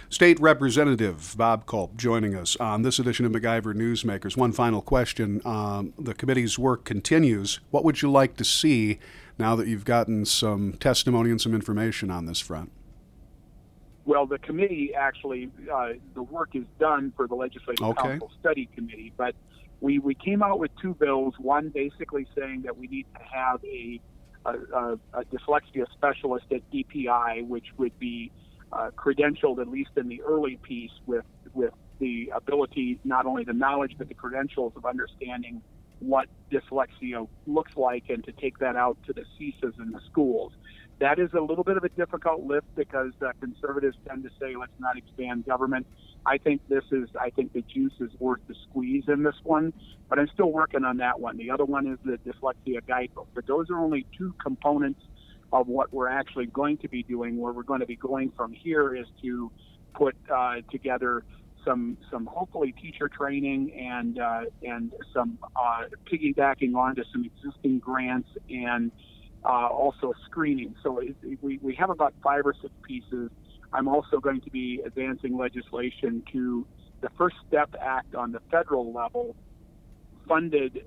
State 0.08 0.38
Representative 0.40 1.34
Bob 1.36 1.66
Kulp 1.66 1.96
joining 1.96 2.34
us 2.34 2.56
on 2.56 2.82
this 2.82 2.98
edition 2.98 3.26
of 3.26 3.32
MacIver 3.32 3.74
Newsmakers. 3.74 4.36
One 4.36 4.52
final 4.52 4.80
question. 4.80 5.40
Um, 5.44 5.92
the 5.98 6.14
committee's 6.14 6.58
work 6.58 6.84
continues. 6.84 7.60
What 7.70 7.84
would 7.84 8.02
you 8.02 8.10
like 8.10 8.36
to 8.36 8.44
see 8.44 8.98
now 9.38 9.56
that 9.56 9.66
you've 9.66 9.84
gotten 9.84 10.24
some 10.24 10.74
testimony 10.74 11.30
and 11.30 11.40
some 11.40 11.54
information 11.54 12.10
on 12.10 12.26
this 12.26 12.40
front? 12.40 12.70
Well, 14.04 14.26
the 14.26 14.38
committee 14.38 14.94
actually, 14.94 15.50
uh, 15.72 15.94
the 16.14 16.22
work 16.22 16.50
is 16.54 16.64
done 16.78 17.12
for 17.16 17.26
the 17.26 17.34
Legislative 17.34 17.84
okay. 17.84 18.02
Council 18.02 18.30
Study 18.38 18.68
Committee, 18.74 19.12
but 19.16 19.34
we, 19.80 19.98
we 19.98 20.14
came 20.14 20.42
out 20.42 20.60
with 20.60 20.70
two 20.80 20.94
bills. 20.94 21.34
One 21.38 21.70
basically 21.70 22.26
saying 22.38 22.62
that 22.62 22.78
we 22.78 22.86
need 22.86 23.06
to 23.14 23.22
have 23.22 23.62
a, 23.64 24.00
a, 24.44 24.98
a 25.12 25.24
dyslexia 25.24 25.90
specialist 25.92 26.46
at 26.52 26.62
DPI, 26.70 27.48
which 27.48 27.66
would 27.76 27.98
be 27.98 28.30
uh, 28.76 28.90
credentialed 28.96 29.60
at 29.60 29.68
least 29.68 29.90
in 29.96 30.08
the 30.08 30.20
early 30.22 30.58
piece 30.62 30.90
with 31.06 31.24
with 31.54 31.72
the 31.98 32.30
ability, 32.34 32.98
not 33.04 33.24
only 33.24 33.44
the 33.44 33.52
knowledge 33.52 33.94
but 33.96 34.08
the 34.08 34.14
credentials 34.14 34.72
of 34.76 34.84
understanding 34.84 35.62
what 36.00 36.28
dyslexia 36.52 37.26
looks 37.46 37.74
like, 37.74 38.04
and 38.10 38.22
to 38.24 38.32
take 38.32 38.58
that 38.58 38.76
out 38.76 38.98
to 39.06 39.14
the 39.14 39.24
CSAs 39.38 39.78
in 39.80 39.90
the 39.92 40.00
schools 40.10 40.52
that 40.98 41.18
is 41.18 41.30
a 41.34 41.40
little 41.40 41.64
bit 41.64 41.76
of 41.76 41.84
a 41.84 41.88
difficult 41.90 42.44
lift 42.44 42.66
because 42.74 43.12
uh, 43.20 43.30
conservatives 43.40 43.96
tend 44.08 44.22
to 44.24 44.30
say 44.40 44.56
let's 44.56 44.72
not 44.78 44.96
expand 44.96 45.44
government. 45.44 45.86
I 46.24 46.38
think 46.38 46.62
this 46.68 46.84
is 46.90 47.08
I 47.20 47.30
think 47.30 47.52
the 47.52 47.62
juice 47.62 47.92
is 48.00 48.10
worth 48.18 48.40
the 48.48 48.54
squeeze 48.68 49.04
in 49.08 49.22
this 49.22 49.34
one, 49.42 49.72
but 50.08 50.18
I'm 50.18 50.28
still 50.28 50.50
working 50.50 50.84
on 50.84 50.96
that 50.98 51.20
one. 51.20 51.36
The 51.36 51.50
other 51.50 51.64
one 51.64 51.86
is 51.86 51.98
the 52.04 52.18
dyslexia 52.18 52.86
guidebook. 52.86 53.28
But 53.34 53.46
those 53.46 53.68
are 53.70 53.78
only 53.78 54.06
two 54.16 54.34
components 54.42 55.00
of 55.52 55.68
what 55.68 55.92
we're 55.92 56.08
actually 56.08 56.46
going 56.46 56.78
to 56.78 56.88
be 56.88 57.02
doing. 57.02 57.38
Where 57.38 57.52
we're 57.52 57.62
going 57.62 57.80
to 57.80 57.86
be 57.86 57.96
going 57.96 58.32
from 58.36 58.52
here 58.52 58.94
is 58.94 59.06
to 59.22 59.50
put 59.94 60.16
uh, 60.32 60.56
together 60.70 61.24
some 61.64 61.96
some 62.10 62.26
hopefully 62.26 62.72
teacher 62.80 63.08
training 63.08 63.72
and 63.72 64.18
uh, 64.18 64.42
and 64.62 64.92
some 65.12 65.38
uh, 65.56 65.84
piggybacking 66.10 66.74
onto 66.74 67.02
some 67.12 67.24
existing 67.24 67.78
grants 67.78 68.28
and 68.48 68.92
uh, 69.44 69.68
also 69.68 70.12
screening. 70.24 70.74
So 70.82 70.98
it, 70.98 71.16
we, 71.42 71.58
we 71.62 71.74
have 71.74 71.90
about 71.90 72.14
five 72.22 72.46
or 72.46 72.54
six 72.60 72.72
pieces. 72.82 73.30
I'm 73.72 73.88
also 73.88 74.18
going 74.18 74.40
to 74.42 74.50
be 74.50 74.80
advancing 74.84 75.36
legislation 75.36 76.22
to 76.32 76.66
the 77.00 77.10
First 77.18 77.36
Step 77.46 77.74
Act 77.80 78.14
on 78.14 78.32
the 78.32 78.40
federal 78.50 78.92
level, 78.92 79.36
funded 80.26 80.84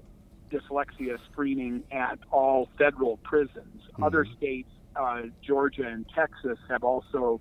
dyslexia 0.49 1.17
screening 1.31 1.83
at 1.91 2.19
all 2.31 2.69
federal 2.77 3.17
prisons. 3.17 3.81
Mm-hmm. 3.93 4.03
Other 4.03 4.25
states, 4.37 4.69
uh, 4.95 5.23
Georgia 5.45 5.87
and 5.87 6.05
Texas, 6.15 6.57
have 6.69 6.83
also 6.83 7.39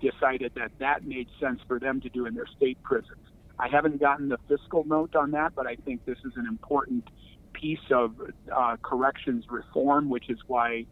decided 0.00 0.52
that 0.56 0.72
that 0.78 1.06
made 1.06 1.28
sense 1.40 1.60
for 1.66 1.78
them 1.78 2.00
to 2.00 2.08
do 2.08 2.26
in 2.26 2.34
their 2.34 2.46
state 2.56 2.82
prisons. 2.82 3.18
I 3.58 3.68
haven't 3.68 4.00
gotten 4.00 4.28
the 4.28 4.38
fiscal 4.48 4.84
note 4.84 5.16
on 5.16 5.30
that, 5.32 5.54
but 5.54 5.66
I 5.66 5.76
think 5.76 6.04
this 6.04 6.18
is 6.24 6.32
an 6.36 6.46
important 6.46 7.04
piece 7.52 7.78
of 7.90 8.14
uh, 8.54 8.76
corrections 8.82 9.44
reform, 9.48 10.10
which 10.10 10.28
is 10.28 10.38
why 10.46 10.84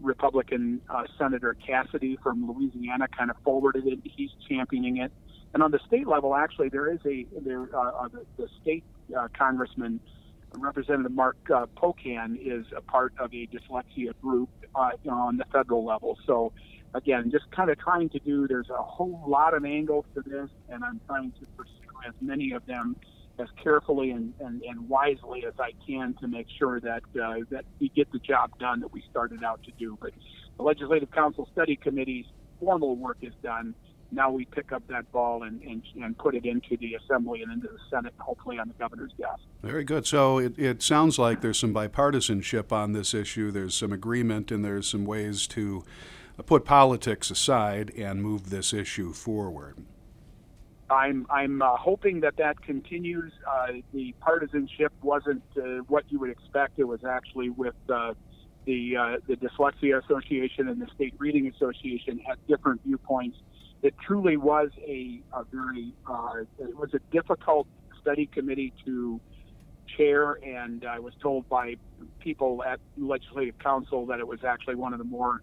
Republican 0.00 0.80
uh, 0.88 1.04
Senator 1.18 1.56
Cassidy 1.66 2.18
from 2.22 2.48
Louisiana 2.48 3.08
kind 3.08 3.30
of 3.30 3.36
forwarded 3.44 3.86
it. 3.86 3.98
He's 4.04 4.30
championing 4.48 4.98
it. 4.98 5.12
And 5.54 5.62
on 5.62 5.70
the 5.70 5.80
state 5.86 6.06
level, 6.06 6.34
actually, 6.34 6.68
there 6.68 6.92
is 6.92 6.98
a 7.06 7.26
there 7.40 7.68
uh, 7.74 8.04
uh 8.04 8.08
the, 8.08 8.24
the 8.36 8.48
state 8.60 8.84
uh, 9.16 9.28
congressman, 9.36 10.00
Representative 10.56 11.12
Mark 11.12 11.36
uh, 11.54 11.66
Pocan, 11.76 12.36
is 12.40 12.66
a 12.76 12.80
part 12.80 13.12
of 13.18 13.32
a 13.32 13.46
dyslexia 13.46 14.12
group 14.20 14.48
uh, 14.74 14.90
on 15.08 15.36
the 15.36 15.44
federal 15.52 15.84
level. 15.84 16.18
So, 16.26 16.52
again, 16.94 17.30
just 17.30 17.50
kind 17.50 17.70
of 17.70 17.78
trying 17.78 18.08
to 18.10 18.18
do. 18.20 18.46
There's 18.48 18.70
a 18.70 18.82
whole 18.82 19.22
lot 19.26 19.54
of 19.54 19.64
angles 19.64 20.04
to 20.14 20.22
this, 20.22 20.50
and 20.68 20.84
I'm 20.84 21.00
trying 21.06 21.32
to 21.32 21.46
pursue 21.56 21.70
as 22.06 22.14
many 22.20 22.52
of 22.52 22.64
them 22.66 22.96
as 23.38 23.48
carefully 23.62 24.10
and, 24.10 24.32
and, 24.40 24.62
and 24.62 24.88
wisely 24.88 25.44
as 25.46 25.54
I 25.58 25.72
can 25.86 26.14
to 26.20 26.28
make 26.28 26.46
sure 26.56 26.80
that 26.80 27.02
uh, 27.20 27.34
that 27.50 27.64
we 27.80 27.88
get 27.88 28.10
the 28.12 28.20
job 28.20 28.56
done 28.58 28.80
that 28.80 28.92
we 28.92 29.02
started 29.10 29.42
out 29.42 29.62
to 29.64 29.72
do. 29.78 29.98
But 30.00 30.12
the 30.56 30.62
Legislative 30.62 31.10
Council 31.10 31.48
Study 31.52 31.76
Committee's 31.76 32.26
formal 32.60 32.96
work 32.96 33.18
is 33.22 33.32
done. 33.42 33.74
Now 34.14 34.30
we 34.30 34.44
pick 34.44 34.72
up 34.72 34.82
that 34.88 35.10
ball 35.12 35.42
and, 35.42 35.60
and, 35.62 35.82
and 36.02 36.16
put 36.18 36.34
it 36.34 36.44
into 36.44 36.76
the 36.76 36.94
assembly 36.94 37.42
and 37.42 37.52
into 37.52 37.68
the 37.68 37.78
Senate, 37.90 38.14
hopefully 38.18 38.58
on 38.58 38.68
the 38.68 38.74
governor's 38.74 39.12
desk. 39.18 39.40
Very 39.62 39.84
good. 39.84 40.06
So 40.06 40.38
it, 40.38 40.58
it 40.58 40.82
sounds 40.82 41.18
like 41.18 41.40
there's 41.40 41.58
some 41.58 41.74
bipartisanship 41.74 42.72
on 42.72 42.92
this 42.92 43.14
issue. 43.14 43.50
There's 43.50 43.74
some 43.74 43.92
agreement, 43.92 44.50
and 44.50 44.64
there's 44.64 44.88
some 44.88 45.04
ways 45.04 45.46
to 45.48 45.84
put 46.46 46.64
politics 46.64 47.30
aside 47.30 47.92
and 47.96 48.22
move 48.22 48.50
this 48.50 48.72
issue 48.72 49.12
forward. 49.12 49.76
I'm 50.90 51.26
I'm 51.30 51.62
uh, 51.62 51.76
hoping 51.76 52.20
that 52.20 52.36
that 52.36 52.60
continues. 52.62 53.32
Uh, 53.50 53.72
the 53.92 54.14
partisanship 54.20 54.92
wasn't 55.02 55.42
uh, 55.56 55.78
what 55.88 56.04
you 56.08 56.18
would 56.20 56.30
expect. 56.30 56.78
It 56.78 56.84
was 56.84 57.04
actually 57.04 57.48
with 57.50 57.74
uh, 57.88 58.12
the 58.66 58.96
uh, 58.96 59.16
the 59.26 59.36
Dyslexia 59.36 60.02
Association 60.04 60.68
and 60.68 60.80
the 60.80 60.86
State 60.94 61.14
Reading 61.18 61.48
Association 61.48 62.18
had 62.18 62.36
different 62.46 62.82
viewpoints 62.84 63.38
it 63.84 63.94
truly 64.04 64.38
was 64.38 64.70
a, 64.80 65.20
a 65.34 65.44
very 65.52 65.94
uh, 66.10 66.40
it 66.58 66.74
was 66.74 66.88
a 66.94 67.00
difficult 67.12 67.68
study 68.00 68.26
committee 68.32 68.72
to 68.86 69.20
chair, 69.96 70.38
and 70.42 70.86
I 70.86 70.98
was 70.98 71.12
told 71.22 71.46
by 71.50 71.74
people 72.18 72.64
at 72.66 72.80
Legislative 72.96 73.58
Council 73.58 74.06
that 74.06 74.20
it 74.20 74.26
was 74.26 74.42
actually 74.42 74.76
one 74.76 74.94
of 74.94 74.98
the 74.98 75.04
more 75.04 75.42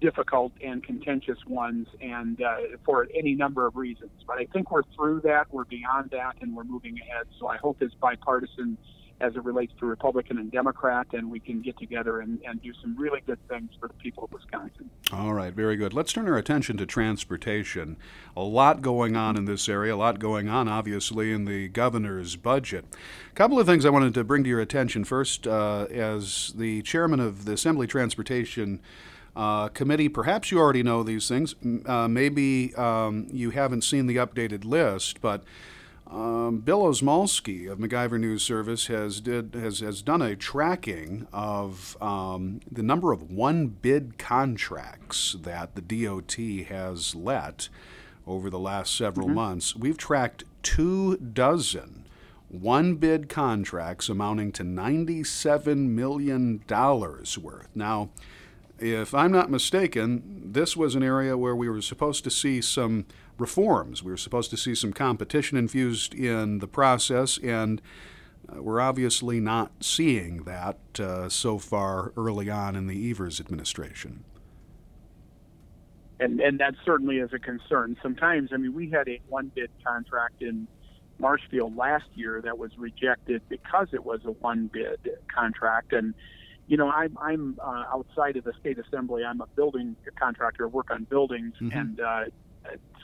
difficult 0.00 0.52
and 0.64 0.82
contentious 0.82 1.38
ones, 1.46 1.86
and 2.00 2.40
uh, 2.42 2.56
for 2.86 3.06
any 3.14 3.34
number 3.34 3.66
of 3.66 3.76
reasons. 3.76 4.12
But 4.26 4.38
I 4.38 4.46
think 4.46 4.70
we're 4.70 4.82
through 4.96 5.20
that, 5.24 5.46
we're 5.52 5.66
beyond 5.66 6.10
that, 6.12 6.36
and 6.40 6.56
we're 6.56 6.64
moving 6.64 6.96
ahead. 6.98 7.26
So 7.38 7.48
I 7.48 7.58
hope 7.58 7.76
it's 7.82 7.94
bipartisan 8.00 8.78
as 9.20 9.36
it 9.36 9.44
relates 9.44 9.72
to 9.78 9.86
Republican 9.86 10.38
and 10.38 10.50
Democrat, 10.50 11.06
and 11.12 11.30
we 11.30 11.38
can 11.40 11.62
get 11.62 11.78
together 11.78 12.20
and, 12.20 12.40
and 12.46 12.60
do 12.62 12.72
some 12.80 12.96
really 12.96 13.20
good 13.26 13.38
things 13.48 13.70
for 13.78 13.88
the 13.88 13.94
people 13.94 14.24
of 14.24 14.32
Wisconsin. 14.32 14.90
All 15.12 15.32
right, 15.32 15.52
very 15.52 15.76
good. 15.76 15.92
Let's 15.92 16.12
turn 16.12 16.28
our 16.28 16.36
attention 16.36 16.76
to 16.78 16.86
transportation. 16.86 17.96
A 18.36 18.42
lot 18.42 18.82
going 18.82 19.16
on 19.16 19.36
in 19.36 19.44
this 19.44 19.68
area, 19.68 19.94
a 19.94 19.96
lot 19.96 20.18
going 20.18 20.48
on, 20.48 20.68
obviously, 20.68 21.32
in 21.32 21.44
the 21.44 21.68
governor's 21.68 22.36
budget. 22.36 22.84
A 23.30 23.34
couple 23.34 23.58
of 23.58 23.66
things 23.66 23.84
I 23.84 23.90
wanted 23.90 24.14
to 24.14 24.24
bring 24.24 24.42
to 24.44 24.50
your 24.50 24.60
attention. 24.60 25.04
First, 25.04 25.46
uh, 25.46 25.86
as 25.90 26.52
the 26.56 26.82
chairman 26.82 27.20
of 27.20 27.44
the 27.44 27.52
Assembly 27.52 27.86
Transportation 27.86 28.80
uh, 29.36 29.68
committee. 29.68 30.08
Perhaps 30.08 30.50
you 30.50 30.58
already 30.58 30.82
know 30.82 31.02
these 31.02 31.28
things. 31.28 31.54
Uh, 31.86 32.08
maybe 32.08 32.74
um, 32.76 33.26
you 33.32 33.50
haven't 33.50 33.82
seen 33.82 34.06
the 34.06 34.16
updated 34.16 34.64
list, 34.64 35.20
but 35.20 35.42
um, 36.06 36.60
Bill 36.60 36.82
Osmulski 36.82 37.70
of 37.70 37.78
MacIver 37.78 38.20
News 38.20 38.42
Service 38.42 38.88
has 38.88 39.20
did 39.20 39.54
has, 39.54 39.80
has 39.80 40.02
done 40.02 40.20
a 40.22 40.36
tracking 40.36 41.26
of 41.32 41.96
um, 42.00 42.60
the 42.70 42.82
number 42.82 43.12
of 43.12 43.30
one 43.30 43.68
bid 43.68 44.18
contracts 44.18 45.36
that 45.40 45.74
the 45.74 45.80
DOT 45.80 46.34
has 46.68 47.14
let 47.14 47.68
over 48.26 48.50
the 48.50 48.58
last 48.58 48.96
several 48.96 49.26
mm-hmm. 49.26 49.36
months. 49.36 49.74
We've 49.74 49.98
tracked 49.98 50.44
two 50.62 51.16
dozen 51.16 52.04
one 52.60 52.94
bid 52.94 53.28
contracts 53.28 54.08
amounting 54.08 54.52
to 54.52 54.62
$97 54.62 55.76
million 55.88 56.62
worth. 56.68 57.68
Now, 57.74 58.10
if 58.78 59.14
I'm 59.14 59.32
not 59.32 59.50
mistaken, 59.50 60.52
this 60.52 60.76
was 60.76 60.94
an 60.94 61.02
area 61.02 61.36
where 61.36 61.56
we 61.56 61.68
were 61.68 61.82
supposed 61.82 62.24
to 62.24 62.30
see 62.30 62.60
some 62.60 63.06
reforms. 63.38 64.02
We 64.02 64.10
were 64.10 64.16
supposed 64.16 64.50
to 64.50 64.56
see 64.56 64.74
some 64.74 64.92
competition 64.92 65.58
infused 65.58 66.14
in 66.14 66.58
the 66.58 66.66
process, 66.66 67.38
and 67.38 67.80
uh, 68.48 68.62
we're 68.62 68.80
obviously 68.80 69.40
not 69.40 69.72
seeing 69.80 70.44
that 70.44 70.78
uh, 70.98 71.28
so 71.28 71.58
far 71.58 72.12
early 72.16 72.50
on 72.50 72.76
in 72.76 72.86
the 72.86 73.10
Evers 73.10 73.40
administration. 73.40 74.24
And, 76.20 76.40
and 76.40 76.60
that 76.60 76.74
certainly 76.84 77.18
is 77.18 77.32
a 77.32 77.38
concern. 77.38 77.96
Sometimes, 78.02 78.50
I 78.52 78.56
mean, 78.56 78.72
we 78.72 78.88
had 78.90 79.08
a 79.08 79.20
one 79.28 79.50
bid 79.54 79.70
contract 79.84 80.42
in 80.42 80.68
Marshfield 81.18 81.76
last 81.76 82.06
year 82.14 82.40
that 82.42 82.56
was 82.56 82.70
rejected 82.78 83.42
because 83.48 83.88
it 83.92 84.04
was 84.04 84.20
a 84.24 84.30
one 84.30 84.70
bid 84.72 85.10
contract. 85.34 85.92
And 85.92 86.14
you 86.66 86.76
know, 86.76 86.88
I'm 86.88 87.16
I'm 87.20 87.58
uh, 87.62 87.84
outside 87.92 88.36
of 88.36 88.44
the 88.44 88.52
state 88.60 88.78
assembly. 88.78 89.22
I'm 89.24 89.40
a 89.40 89.46
building 89.48 89.96
contractor, 90.18 90.64
I 90.64 90.68
work 90.68 90.90
on 90.90 91.04
buildings, 91.04 91.54
mm-hmm. 91.60 91.76
and 91.76 92.00
uh, 92.00 92.24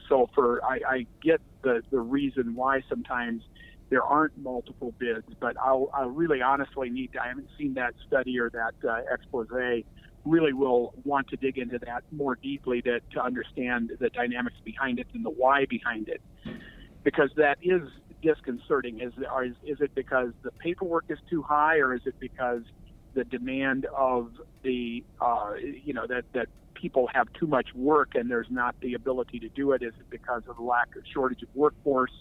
so 0.09 0.29
for 0.35 0.62
I, 0.64 0.81
I 0.88 1.07
get 1.23 1.40
the 1.62 1.83
the 1.90 2.01
reason 2.01 2.55
why 2.55 2.83
sometimes 2.88 3.42
there 3.90 4.03
aren't 4.05 4.37
multiple 4.38 4.94
bids, 4.99 5.27
but 5.40 5.57
I'll, 5.59 5.90
I'll 5.92 6.11
really 6.11 6.40
honestly 6.40 6.90
need 6.90 7.12
to. 7.12 7.23
I 7.23 7.27
haven't 7.27 7.49
seen 7.59 7.75
that 7.75 7.94
study 8.07 8.38
or 8.38 8.49
that 8.51 8.75
uh, 8.88 9.01
expose. 9.12 9.49
Really, 10.25 10.53
will 10.53 10.92
want 11.05 11.29
to 11.29 11.37
dig 11.37 11.59
into 11.59 11.79
that 11.87 12.05
more 12.11 12.37
deeply 12.37 12.83
to 12.83 13.01
to 13.12 13.23
understand 13.23 13.92
the 13.99 14.11
dynamics 14.11 14.57
behind 14.64 14.99
it 14.99 15.07
and 15.14 15.25
the 15.25 15.31
why 15.31 15.64
behind 15.64 16.09
it, 16.09 16.20
because 17.03 17.31
that 17.37 17.59
is 17.62 17.83
disconcerting. 18.23 19.01
Is 19.01 19.12
is, 19.14 19.57
is 19.64 19.81
it 19.81 19.94
because 19.94 20.29
the 20.42 20.51
paperwork 20.53 21.07
is 21.09 21.18
too 21.29 21.42
high, 21.42 21.79
or 21.79 21.94
is 21.94 22.03
it 22.05 22.14
because 22.20 22.62
the 23.14 23.25
demand 23.25 23.87
of 23.96 24.31
the 24.62 25.03
uh, 25.20 25.55
you 25.83 25.94
know 25.94 26.07
that 26.07 26.25
that 26.35 26.49
people 26.81 27.09
have 27.12 27.29
too 27.35 27.47
much 27.47 27.69
work 27.75 28.14
and 28.14 28.31
there's 28.31 28.51
not 28.51 28.75
the 28.81 28.95
ability 28.95 29.38
to 29.40 29.49
do 29.49 29.73
it? 29.73 29.83
Is 29.83 29.93
it 29.99 30.11
because 30.11 30.43
of 30.49 30.57
the 30.57 30.62
lack 30.62 30.97
of 30.97 31.03
shortage 31.12 31.43
of 31.43 31.49
workforce? 31.55 32.12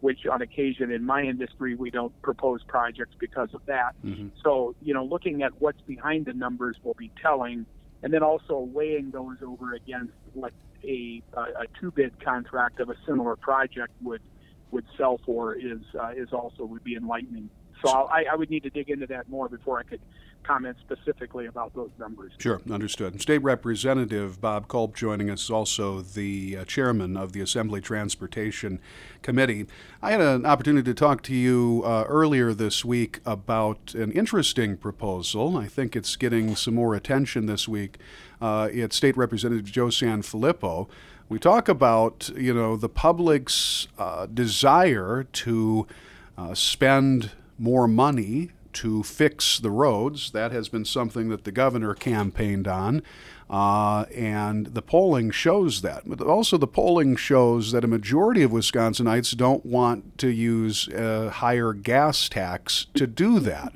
Which 0.00 0.26
on 0.26 0.42
occasion 0.42 0.90
in 0.90 1.04
my 1.04 1.22
industry 1.22 1.76
we 1.76 1.90
don't 1.90 2.12
propose 2.22 2.60
projects 2.64 3.14
because 3.20 3.50
of 3.54 3.64
that. 3.66 3.94
Mm-hmm. 4.04 4.28
So 4.42 4.74
you 4.82 4.94
know, 4.94 5.04
looking 5.04 5.42
at 5.42 5.52
what's 5.60 5.80
behind 5.82 6.26
the 6.26 6.32
numbers 6.32 6.76
will 6.82 6.94
be 6.94 7.12
telling, 7.22 7.66
and 8.02 8.12
then 8.12 8.24
also 8.24 8.58
weighing 8.58 9.12
those 9.12 9.36
over 9.46 9.74
against 9.74 10.12
what 10.34 10.52
a, 10.84 11.22
a 11.36 11.66
two 11.80 11.92
bid 11.92 12.12
contract 12.24 12.80
of 12.80 12.90
a 12.90 12.96
similar 13.06 13.36
project 13.36 13.92
would 14.02 14.22
would 14.72 14.84
sell 14.96 15.20
for 15.24 15.54
is 15.54 15.80
uh, 16.00 16.10
is 16.16 16.32
also 16.32 16.64
would 16.64 16.82
be 16.82 16.96
enlightening. 16.96 17.48
So 17.82 17.90
I, 17.90 18.24
I 18.30 18.34
would 18.36 18.50
need 18.50 18.62
to 18.62 18.70
dig 18.70 18.90
into 18.90 19.06
that 19.08 19.28
more 19.28 19.48
before 19.48 19.78
I 19.78 19.82
could 19.82 20.00
comment 20.42 20.76
specifically 20.80 21.46
about 21.46 21.74
those 21.74 21.90
numbers. 21.98 22.32
Sure, 22.38 22.60
understood. 22.70 23.20
State 23.20 23.42
Representative 23.42 24.40
Bob 24.40 24.68
Kulp 24.68 24.94
joining 24.94 25.30
us, 25.30 25.50
also 25.50 26.00
the 26.00 26.56
uh, 26.56 26.64
chairman 26.64 27.16
of 27.16 27.32
the 27.32 27.40
Assembly 27.40 27.80
Transportation 27.80 28.80
Committee. 29.22 29.66
I 30.00 30.10
had 30.12 30.20
an 30.20 30.44
opportunity 30.44 30.90
to 30.90 30.94
talk 30.94 31.22
to 31.24 31.34
you 31.34 31.82
uh, 31.84 32.04
earlier 32.08 32.52
this 32.52 32.84
week 32.84 33.20
about 33.24 33.94
an 33.94 34.10
interesting 34.12 34.76
proposal. 34.76 35.56
I 35.56 35.66
think 35.66 35.94
it's 35.94 36.16
getting 36.16 36.56
some 36.56 36.74
more 36.74 36.94
attention 36.94 37.46
this 37.46 37.68
week. 37.68 37.98
Uh, 38.40 38.68
it's 38.72 38.96
State 38.96 39.16
Representative 39.16 39.70
Joe 39.70 39.86
Sanfilippo. 39.86 40.88
We 41.28 41.38
talk 41.38 41.68
about, 41.68 42.30
you 42.36 42.52
know, 42.52 42.76
the 42.76 42.88
public's 42.88 43.86
uh, 43.96 44.26
desire 44.26 45.24
to 45.32 45.86
uh, 46.36 46.54
spend 46.54 47.30
more 47.62 47.86
money 47.86 48.50
to 48.72 49.02
fix 49.02 49.58
the 49.58 49.70
roads. 49.70 50.32
That 50.32 50.50
has 50.52 50.68
been 50.68 50.84
something 50.84 51.28
that 51.28 51.44
the 51.44 51.52
governor 51.52 51.94
campaigned 51.94 52.66
on. 52.66 53.02
Uh, 53.48 54.06
and 54.14 54.66
the 54.68 54.80
polling 54.80 55.30
shows 55.30 55.82
that. 55.82 56.02
But 56.06 56.22
also, 56.22 56.56
the 56.56 56.66
polling 56.66 57.16
shows 57.16 57.70
that 57.72 57.84
a 57.84 57.88
majority 57.88 58.42
of 58.42 58.50
Wisconsinites 58.50 59.36
don't 59.36 59.64
want 59.66 60.16
to 60.18 60.28
use 60.28 60.88
a 60.88 61.28
higher 61.28 61.74
gas 61.74 62.30
tax 62.30 62.86
to 62.94 63.06
do 63.06 63.38
that. 63.40 63.74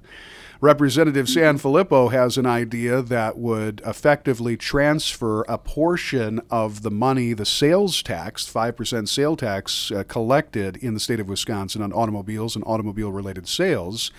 Representative 0.60 1.26
Sanfilippo 1.26 2.10
has 2.12 2.38
an 2.38 2.46
idea 2.46 3.02
that 3.02 3.36
would 3.36 3.82
effectively 3.84 4.56
transfer 4.56 5.42
a 5.42 5.58
portion 5.58 6.40
of 6.50 6.82
the 6.82 6.90
money, 6.90 7.34
the 7.34 7.44
sales 7.44 8.02
tax, 8.02 8.50
5% 8.50 9.06
sale 9.06 9.36
tax 9.36 9.90
uh, 9.92 10.02
collected 10.04 10.78
in 10.78 10.94
the 10.94 11.00
state 11.00 11.20
of 11.20 11.28
Wisconsin 11.28 11.82
on 11.82 11.92
automobiles 11.92 12.56
and 12.56 12.64
automobile 12.66 13.12
related 13.12 13.46
sales, 13.46 14.10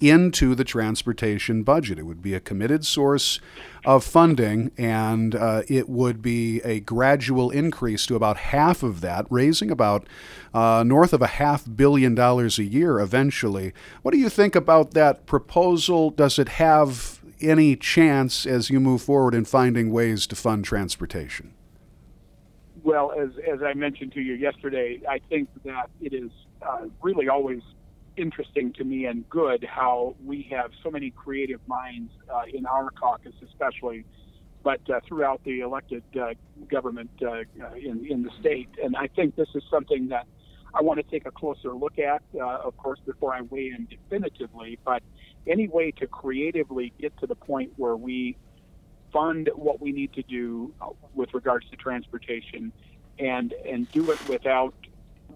into 0.00 0.54
the 0.54 0.64
transportation 0.64 1.62
budget. 1.62 1.98
It 1.98 2.04
would 2.04 2.22
be 2.22 2.34
a 2.34 2.40
committed 2.40 2.84
source 2.84 3.40
of 3.84 4.04
funding, 4.04 4.70
and 4.76 5.34
uh, 5.34 5.62
it 5.68 5.88
would 5.88 6.22
be 6.22 6.60
a 6.62 6.80
gradual 6.80 7.50
increase 7.50 8.06
to 8.06 8.16
about 8.16 8.36
half 8.36 8.82
of 8.82 9.00
that, 9.00 9.26
raising 9.30 9.70
about 9.70 10.06
uh, 10.54 10.82
north 10.86 11.12
of 11.12 11.22
a 11.22 11.26
half 11.26 11.64
billion 11.76 12.14
dollars 12.14 12.58
a 12.58 12.64
year 12.64 12.98
eventually. 13.00 13.72
What 14.02 14.12
do 14.12 14.18
you 14.18 14.28
think 14.28 14.54
about 14.54 14.92
that 14.92 15.26
proposal? 15.26 16.10
Does 16.10 16.38
it 16.38 16.48
have 16.50 17.20
any 17.40 17.76
chance 17.76 18.46
as 18.46 18.70
you 18.70 18.80
move 18.80 19.02
forward 19.02 19.34
in 19.34 19.44
finding 19.44 19.92
ways 19.92 20.26
to 20.26 20.36
fund 20.36 20.64
transportation? 20.64 21.54
Well, 22.82 23.12
as, 23.12 23.30
as 23.46 23.62
I 23.62 23.74
mentioned 23.74 24.12
to 24.12 24.20
you 24.20 24.34
yesterday, 24.34 25.00
I 25.08 25.20
think 25.28 25.48
that 25.64 25.90
it 26.00 26.12
is 26.12 26.30
uh, 26.62 26.86
really 27.02 27.28
always 27.28 27.60
interesting 28.18 28.72
to 28.74 28.84
me 28.84 29.06
and 29.06 29.28
good 29.30 29.64
how 29.64 30.16
we 30.24 30.48
have 30.50 30.70
so 30.82 30.90
many 30.90 31.10
creative 31.10 31.60
minds 31.66 32.12
uh, 32.32 32.42
in 32.52 32.66
our 32.66 32.90
caucus, 32.90 33.34
especially, 33.46 34.04
but 34.62 34.80
uh, 34.90 35.00
throughout 35.06 35.42
the 35.44 35.60
elected 35.60 36.02
uh, 36.20 36.34
government 36.68 37.10
uh, 37.22 37.28
uh, 37.30 37.74
in 37.74 38.06
in 38.06 38.22
the 38.22 38.30
state. 38.40 38.68
And 38.82 38.96
I 38.96 39.06
think 39.06 39.36
this 39.36 39.48
is 39.54 39.62
something 39.70 40.08
that 40.08 40.26
I 40.74 40.82
want 40.82 40.98
to 40.98 41.10
take 41.10 41.26
a 41.26 41.30
closer 41.30 41.72
look 41.74 41.98
at, 41.98 42.22
uh, 42.34 42.44
of 42.68 42.76
course, 42.76 43.00
before 43.06 43.34
I 43.34 43.42
weigh 43.42 43.72
in 43.76 43.86
definitively. 43.86 44.78
But 44.84 45.02
any 45.46 45.68
way 45.68 45.92
to 45.92 46.06
creatively 46.06 46.92
get 47.00 47.16
to 47.18 47.26
the 47.26 47.34
point 47.34 47.72
where 47.76 47.96
we 47.96 48.36
fund 49.12 49.48
what 49.54 49.80
we 49.80 49.92
need 49.92 50.12
to 50.14 50.22
do 50.22 50.74
with 51.14 51.32
regards 51.32 51.68
to 51.70 51.76
transportation 51.76 52.72
and 53.18 53.54
and 53.66 53.90
do 53.92 54.10
it 54.10 54.28
without 54.28 54.74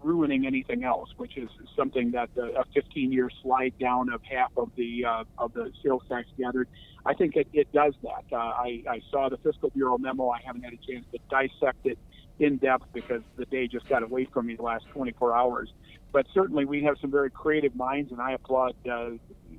ruining 0.02 0.46
anything 0.46 0.84
else, 0.84 1.08
which 1.16 1.36
is 1.36 1.48
something 1.76 2.10
that 2.12 2.30
the, 2.34 2.52
a 2.58 2.64
15-year 2.76 3.30
slide 3.42 3.74
down 3.78 4.12
of 4.12 4.20
half 4.22 4.50
of 4.56 4.70
the 4.76 5.04
uh, 5.04 5.24
of 5.38 5.52
the 5.54 5.72
sales 5.84 6.02
tax 6.08 6.28
gathered. 6.38 6.68
I 7.04 7.14
think 7.14 7.36
it, 7.36 7.48
it 7.52 7.72
does 7.72 7.94
that. 8.02 8.24
Uh, 8.32 8.36
I, 8.36 8.82
I 8.88 9.00
saw 9.10 9.28
the 9.28 9.36
fiscal 9.38 9.70
bureau 9.70 9.98
memo. 9.98 10.28
I 10.28 10.40
haven't 10.44 10.62
had 10.62 10.72
a 10.72 10.92
chance 10.92 11.04
to 11.12 11.18
dissect 11.30 11.84
it 11.86 11.98
in 12.38 12.56
depth 12.58 12.84
because 12.92 13.22
the 13.36 13.44
day 13.46 13.66
just 13.66 13.88
got 13.88 14.02
away 14.02 14.26
from 14.32 14.46
me 14.46 14.56
the 14.56 14.62
last 14.62 14.84
24 14.92 15.36
hours. 15.36 15.72
But 16.12 16.26
certainly, 16.34 16.64
we 16.64 16.82
have 16.84 16.96
some 17.00 17.10
very 17.10 17.30
creative 17.30 17.74
minds, 17.74 18.12
and 18.12 18.20
I 18.20 18.32
applaud 18.32 18.74
uh, 18.90 19.10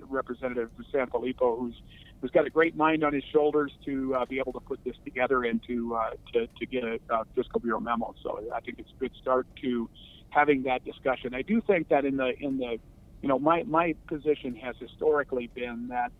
Representative 0.07 0.69
Sanfilippo, 0.93 1.59
who's 1.59 1.75
who's 2.21 2.31
got 2.31 2.47
a 2.47 2.49
great 2.49 2.75
mind 2.77 3.03
on 3.03 3.13
his 3.13 3.23
shoulders 3.33 3.73
to 3.83 4.15
uh, 4.15 4.25
be 4.25 4.39
able 4.39 4.53
to 4.53 4.59
put 4.61 4.81
this 4.85 4.95
together 5.03 5.43
and 5.43 5.61
to 5.67 5.95
uh, 5.95 6.11
to, 6.31 6.47
to 6.47 6.65
get 6.65 6.83
a, 6.83 6.99
a 7.09 7.25
fiscal 7.35 7.59
bureau 7.59 7.79
memo. 7.79 8.15
So 8.23 8.41
I 8.55 8.61
think 8.61 8.79
it's 8.79 8.91
a 8.95 8.99
good 8.99 9.11
start 9.21 9.47
to 9.61 9.89
having 10.33 10.63
that 10.63 10.83
discussion. 10.83 11.33
I 11.33 11.41
do 11.41 11.61
think 11.61 11.89
that 11.89 12.05
in 12.05 12.17
the 12.17 12.33
in 12.39 12.57
the 12.57 12.77
you 13.21 13.29
know 13.29 13.39
my 13.39 13.63
my 13.63 13.95
position 14.07 14.55
has 14.55 14.75
historically 14.79 15.49
been 15.53 15.87
that 15.89 16.11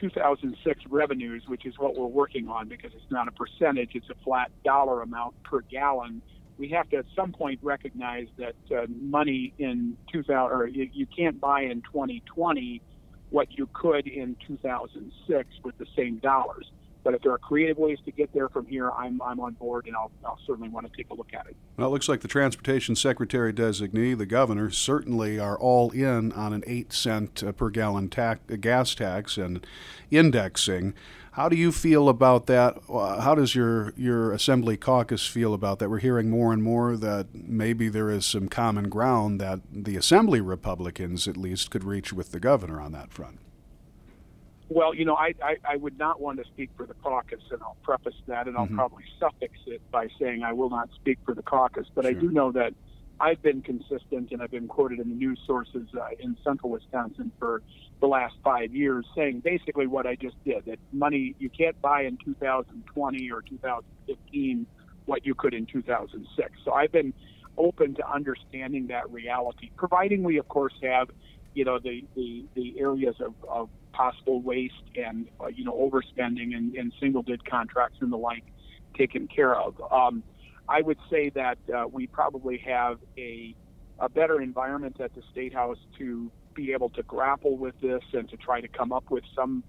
2006 0.00 0.80
revenues, 0.88 1.44
which 1.48 1.66
is 1.66 1.74
what 1.78 1.96
we're 1.96 2.06
working 2.06 2.48
on 2.48 2.68
because 2.68 2.92
it's 2.94 3.10
not 3.10 3.28
a 3.28 3.32
percentage, 3.32 3.90
it's 3.94 4.08
a 4.10 4.24
flat 4.24 4.50
dollar 4.64 5.02
amount 5.02 5.34
per 5.42 5.60
gallon. 5.62 6.22
We 6.56 6.68
have 6.70 6.88
to 6.90 6.96
at 6.96 7.04
some 7.14 7.32
point 7.32 7.60
recognize 7.62 8.26
that 8.38 8.54
uh, 8.76 8.86
money 8.88 9.52
in 9.58 9.96
2000 10.12 10.56
or 10.56 10.66
you, 10.66 10.88
you 10.92 11.06
can't 11.06 11.40
buy 11.40 11.62
in 11.62 11.82
2020 11.82 12.82
what 13.30 13.48
you 13.50 13.68
could 13.72 14.06
in 14.06 14.36
2006 14.46 15.48
with 15.62 15.76
the 15.78 15.86
same 15.96 16.16
dollars. 16.18 16.70
But 17.08 17.14
if 17.14 17.22
there 17.22 17.32
are 17.32 17.38
creative 17.38 17.78
ways 17.78 17.96
to 18.04 18.10
get 18.10 18.30
there 18.34 18.50
from 18.50 18.66
here, 18.66 18.90
I'm, 18.90 19.22
I'm 19.22 19.40
on 19.40 19.54
board 19.54 19.86
and 19.86 19.96
I'll, 19.96 20.10
I'll 20.26 20.38
certainly 20.46 20.68
want 20.68 20.92
to 20.92 20.94
take 20.94 21.08
a 21.08 21.14
look 21.14 21.32
at 21.32 21.46
it. 21.46 21.56
Well, 21.78 21.88
it 21.88 21.90
looks 21.90 22.06
like 22.06 22.20
the 22.20 22.28
Transportation 22.28 22.94
Secretary 22.96 23.50
designee, 23.50 24.18
the 24.18 24.26
governor, 24.26 24.68
certainly 24.70 25.40
are 25.40 25.58
all 25.58 25.90
in 25.92 26.32
on 26.32 26.52
an 26.52 26.62
8 26.66 26.92
cent 26.92 27.42
uh, 27.42 27.52
per 27.52 27.70
gallon 27.70 28.10
tax, 28.10 28.40
uh, 28.52 28.56
gas 28.56 28.94
tax 28.94 29.38
and 29.38 29.66
indexing. 30.10 30.92
How 31.32 31.48
do 31.48 31.56
you 31.56 31.72
feel 31.72 32.10
about 32.10 32.44
that? 32.48 32.76
How 32.86 33.34
does 33.34 33.54
your, 33.54 33.94
your 33.96 34.30
Assembly 34.32 34.76
caucus 34.76 35.26
feel 35.26 35.54
about 35.54 35.78
that? 35.78 35.88
We're 35.88 36.00
hearing 36.00 36.28
more 36.28 36.52
and 36.52 36.62
more 36.62 36.94
that 36.98 37.28
maybe 37.32 37.88
there 37.88 38.10
is 38.10 38.26
some 38.26 38.50
common 38.50 38.90
ground 38.90 39.40
that 39.40 39.60
the 39.72 39.96
Assembly 39.96 40.42
Republicans, 40.42 41.26
at 41.26 41.38
least, 41.38 41.70
could 41.70 41.84
reach 41.84 42.12
with 42.12 42.32
the 42.32 42.40
governor 42.40 42.82
on 42.82 42.92
that 42.92 43.14
front. 43.14 43.38
Well, 44.70 44.94
you 44.94 45.04
know, 45.06 45.14
I, 45.14 45.32
I, 45.42 45.56
I, 45.66 45.76
would 45.76 45.98
not 45.98 46.20
want 46.20 46.38
to 46.38 46.44
speak 46.44 46.70
for 46.76 46.84
the 46.84 46.92
caucus, 46.94 47.40
and 47.50 47.62
I'll 47.62 47.78
preface 47.82 48.14
that, 48.26 48.48
and 48.48 48.56
I'll 48.56 48.66
mm-hmm. 48.66 48.76
probably 48.76 49.04
suffix 49.18 49.54
it 49.66 49.80
by 49.90 50.08
saying 50.20 50.42
I 50.42 50.52
will 50.52 50.68
not 50.68 50.90
speak 50.94 51.18
for 51.24 51.34
the 51.34 51.42
caucus. 51.42 51.86
But 51.94 52.04
sure. 52.04 52.10
I 52.10 52.14
do 52.14 52.30
know 52.30 52.52
that 52.52 52.74
I've 53.18 53.40
been 53.40 53.62
consistent, 53.62 54.30
and 54.30 54.42
I've 54.42 54.50
been 54.50 54.68
quoted 54.68 55.00
in 55.00 55.08
the 55.08 55.14
news 55.14 55.40
sources 55.46 55.88
uh, 55.98 56.08
in 56.20 56.36
central 56.44 56.70
Wisconsin 56.70 57.32
for 57.38 57.62
the 58.00 58.06
last 58.06 58.34
five 58.44 58.74
years, 58.74 59.06
saying 59.16 59.40
basically 59.40 59.86
what 59.86 60.06
I 60.06 60.16
just 60.16 60.36
did: 60.44 60.66
that 60.66 60.78
money 60.92 61.34
you 61.38 61.48
can't 61.48 61.80
buy 61.80 62.02
in 62.02 62.18
2020 62.18 63.30
or 63.30 63.42
2015 63.42 64.66
what 65.06 65.24
you 65.24 65.34
could 65.34 65.54
in 65.54 65.64
2006. 65.64 66.50
So 66.64 66.72
I've 66.72 66.92
been 66.92 67.14
open 67.56 67.94
to 67.94 68.08
understanding 68.08 68.86
that 68.88 69.10
reality, 69.10 69.70
providing 69.76 70.22
we, 70.22 70.38
of 70.38 70.46
course, 70.48 70.74
have 70.82 71.08
you 71.54 71.64
know 71.64 71.78
the 71.78 72.04
the, 72.14 72.44
the 72.54 72.78
areas 72.78 73.16
of, 73.20 73.34
of 73.48 73.68
possible 73.98 74.40
waste 74.40 74.74
and 74.94 75.26
uh, 75.40 75.48
you 75.48 75.64
know 75.64 75.72
overspending 75.72 76.56
and, 76.56 76.74
and 76.76 76.92
single 77.00 77.22
bid 77.22 77.44
contracts 77.44 77.98
and 78.00 78.12
the 78.12 78.16
like 78.16 78.44
taken 78.96 79.26
care 79.26 79.56
of. 79.56 79.74
Um, 79.90 80.22
I 80.68 80.82
would 80.82 80.98
say 81.10 81.30
that 81.30 81.58
uh, 81.74 81.86
we 81.90 82.06
probably 82.06 82.58
have 82.58 82.98
a 83.18 83.54
a 83.98 84.08
better 84.08 84.40
environment 84.40 85.00
at 85.00 85.12
the 85.16 85.22
state 85.32 85.52
house 85.52 85.78
to 85.98 86.30
be 86.54 86.72
able 86.72 86.90
to 86.90 87.02
grapple 87.02 87.56
with 87.56 87.74
this 87.80 88.02
and 88.12 88.28
to 88.30 88.36
try 88.36 88.60
to 88.60 88.68
come 88.68 88.92
up 88.92 89.10
with 89.10 89.24
some 89.34 89.64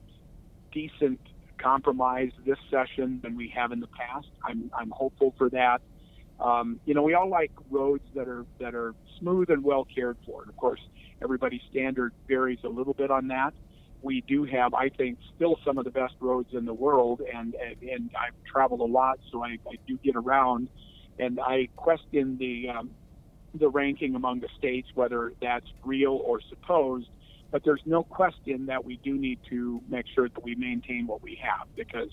decent 0.71 1.19
compromise 1.57 2.29
this 2.45 2.59
session 2.69 3.19
than 3.23 3.35
we 3.35 3.51
have 3.55 3.71
in 3.71 3.79
the 3.79 3.87
past. 3.87 4.27
I'm 4.43 4.69
I'm 4.77 4.91
hopeful 4.91 5.33
for 5.39 5.49
that. 5.49 5.81
Um, 6.39 6.79
you 6.85 6.93
know, 6.93 7.01
we 7.01 7.15
all 7.15 7.29
like 7.29 7.51
roads 7.71 8.05
that 8.13 8.27
are 8.27 8.45
that 8.59 8.75
are 8.75 8.93
smooth 9.19 9.49
and 9.49 9.63
well 9.63 9.85
cared 9.85 10.17
for. 10.23 10.43
And 10.43 10.49
of 10.51 10.55
course, 10.55 10.81
everybody's 11.19 11.63
standard 11.71 12.13
varies 12.27 12.59
a 12.63 12.69
little 12.69 12.93
bit 12.93 13.09
on 13.09 13.29
that 13.29 13.55
we 14.01 14.21
do 14.27 14.45
have, 14.45 14.73
I 14.73 14.89
think, 14.89 15.19
still 15.35 15.57
some 15.65 15.77
of 15.77 15.85
the 15.85 15.91
best 15.91 16.13
roads 16.19 16.49
in 16.53 16.65
the 16.65 16.73
world, 16.73 17.21
and 17.33 17.55
and, 17.55 18.09
I've 18.15 18.33
traveled 18.51 18.79
a 18.81 18.91
lot, 18.91 19.19
so 19.31 19.43
I, 19.43 19.57
I 19.67 19.75
do 19.87 19.97
get 20.03 20.15
around, 20.15 20.69
and 21.17 21.39
I 21.39 21.67
question 21.75 22.37
the 22.37 22.69
um, 22.69 22.91
the 23.53 23.69
ranking 23.69 24.15
among 24.15 24.39
the 24.39 24.47
states, 24.57 24.87
whether 24.95 25.33
that's 25.41 25.65
real 25.83 26.21
or 26.23 26.39
supposed. 26.49 27.09
But 27.51 27.63
there's 27.65 27.81
no 27.85 28.03
question 28.03 28.67
that 28.67 28.85
we 28.85 28.97
do 29.03 29.17
need 29.17 29.39
to 29.49 29.81
make 29.89 30.05
sure 30.13 30.29
that 30.29 30.43
we 30.43 30.53
maintain 30.55 31.07
what 31.07 31.23
we 31.23 31.39
have 31.41 31.67
because 31.75 32.11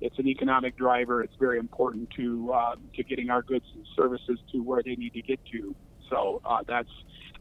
it's 0.00 0.18
an 0.18 0.28
economic 0.28 0.76
driver. 0.76 1.22
It's 1.22 1.34
very 1.38 1.58
important 1.58 2.10
to 2.16 2.52
uh, 2.52 2.74
to 2.94 3.02
getting 3.02 3.28
our 3.30 3.42
goods 3.42 3.66
and 3.74 3.84
services 3.96 4.38
to 4.52 4.62
where 4.62 4.82
they 4.82 4.94
need 4.94 5.14
to 5.14 5.22
get 5.22 5.40
to. 5.52 5.74
So 6.10 6.40
uh, 6.44 6.62
that's 6.66 6.90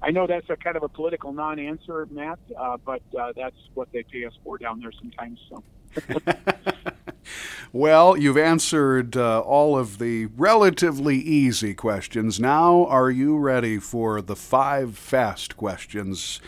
I 0.01 0.11
know 0.11 0.27
that's 0.27 0.49
a 0.49 0.55
kind 0.55 0.77
of 0.77 0.83
a 0.83 0.89
political 0.89 1.33
non-answer, 1.33 2.07
Matt, 2.11 2.39
uh, 2.57 2.77
but 2.85 3.01
uh, 3.19 3.33
that's 3.35 3.55
what 3.73 3.91
they 3.91 4.03
pay 4.03 4.25
us 4.25 4.33
for 4.43 4.57
down 4.57 4.79
there 4.79 4.91
sometimes. 4.91 5.39
So. 5.49 5.63
well, 7.73 8.15
you've 8.15 8.37
answered 8.37 9.17
uh, 9.17 9.39
all 9.39 9.77
of 9.77 9.97
the 9.97 10.27
relatively 10.27 11.17
easy 11.17 11.73
questions. 11.73 12.39
Now, 12.39 12.85
are 12.85 13.09
you 13.09 13.37
ready 13.37 13.79
for 13.79 14.21
the 14.21 14.35
five 14.35 14.97
fast 14.97 15.57
questions? 15.57 16.41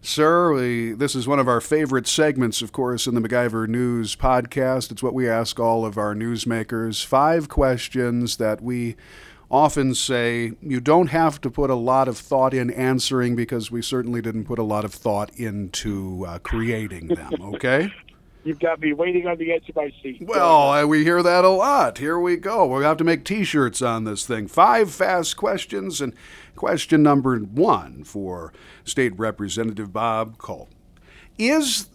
Sir, 0.00 0.54
we, 0.54 0.92
this 0.92 1.14
is 1.14 1.26
one 1.26 1.40
of 1.40 1.48
our 1.48 1.60
favorite 1.60 2.06
segments, 2.06 2.62
of 2.62 2.72
course, 2.72 3.06
in 3.06 3.14
the 3.14 3.20
MacIver 3.20 3.68
News 3.68 4.14
podcast. 4.14 4.92
It's 4.92 5.02
what 5.02 5.14
we 5.14 5.28
ask 5.28 5.58
all 5.58 5.84
of 5.84 5.98
our 5.98 6.14
newsmakers. 6.14 7.04
Five 7.04 7.48
questions 7.48 8.36
that 8.36 8.62
we 8.62 8.96
often 9.50 9.94
say 9.94 10.52
you 10.60 10.80
don't 10.80 11.08
have 11.08 11.40
to 11.42 11.50
put 11.50 11.70
a 11.70 11.74
lot 11.74 12.08
of 12.08 12.18
thought 12.18 12.52
in 12.52 12.70
answering 12.70 13.36
because 13.36 13.70
we 13.70 13.82
certainly 13.82 14.20
didn't 14.20 14.44
put 14.44 14.58
a 14.58 14.64
lot 14.64 14.84
of 14.84 14.92
thought 14.92 15.30
into 15.36 16.24
uh, 16.26 16.38
creating 16.40 17.08
them, 17.08 17.32
okay? 17.40 17.92
You've 18.44 18.60
got 18.60 18.80
me 18.80 18.92
waiting 18.92 19.26
on 19.26 19.38
the 19.38 19.52
edge 19.52 19.68
of 19.68 19.74
my 19.74 19.92
seat. 20.00 20.18
Well, 20.20 20.86
we 20.86 21.02
hear 21.02 21.20
that 21.20 21.44
a 21.44 21.48
lot. 21.48 21.98
Here 21.98 22.16
we 22.16 22.36
go. 22.36 22.64
We'll 22.64 22.82
have 22.82 22.96
to 22.98 23.04
make 23.04 23.24
t 23.24 23.42
shirts 23.42 23.82
on 23.82 24.04
this 24.04 24.24
thing. 24.24 24.46
Five 24.46 24.92
fast 24.92 25.36
questions. 25.36 26.00
And 26.00 26.14
question 26.54 27.02
number 27.02 27.36
one 27.38 28.04
for 28.04 28.52
State 28.84 29.18
Representative 29.18 29.92
Bob 29.92 30.38
Kulp 30.38 30.68
is 31.38 31.88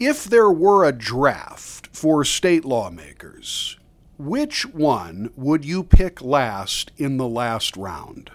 if 0.00 0.24
there 0.24 0.50
were 0.50 0.84
a 0.84 0.90
draft 0.90 1.88
for 1.92 2.24
state 2.24 2.64
lawmakers, 2.64 3.78
which 4.18 4.66
one 4.66 5.30
would 5.36 5.64
you 5.64 5.82
pick 5.82 6.22
last 6.22 6.92
in 6.96 7.16
the 7.16 7.28
last 7.28 7.76
round? 7.76 8.30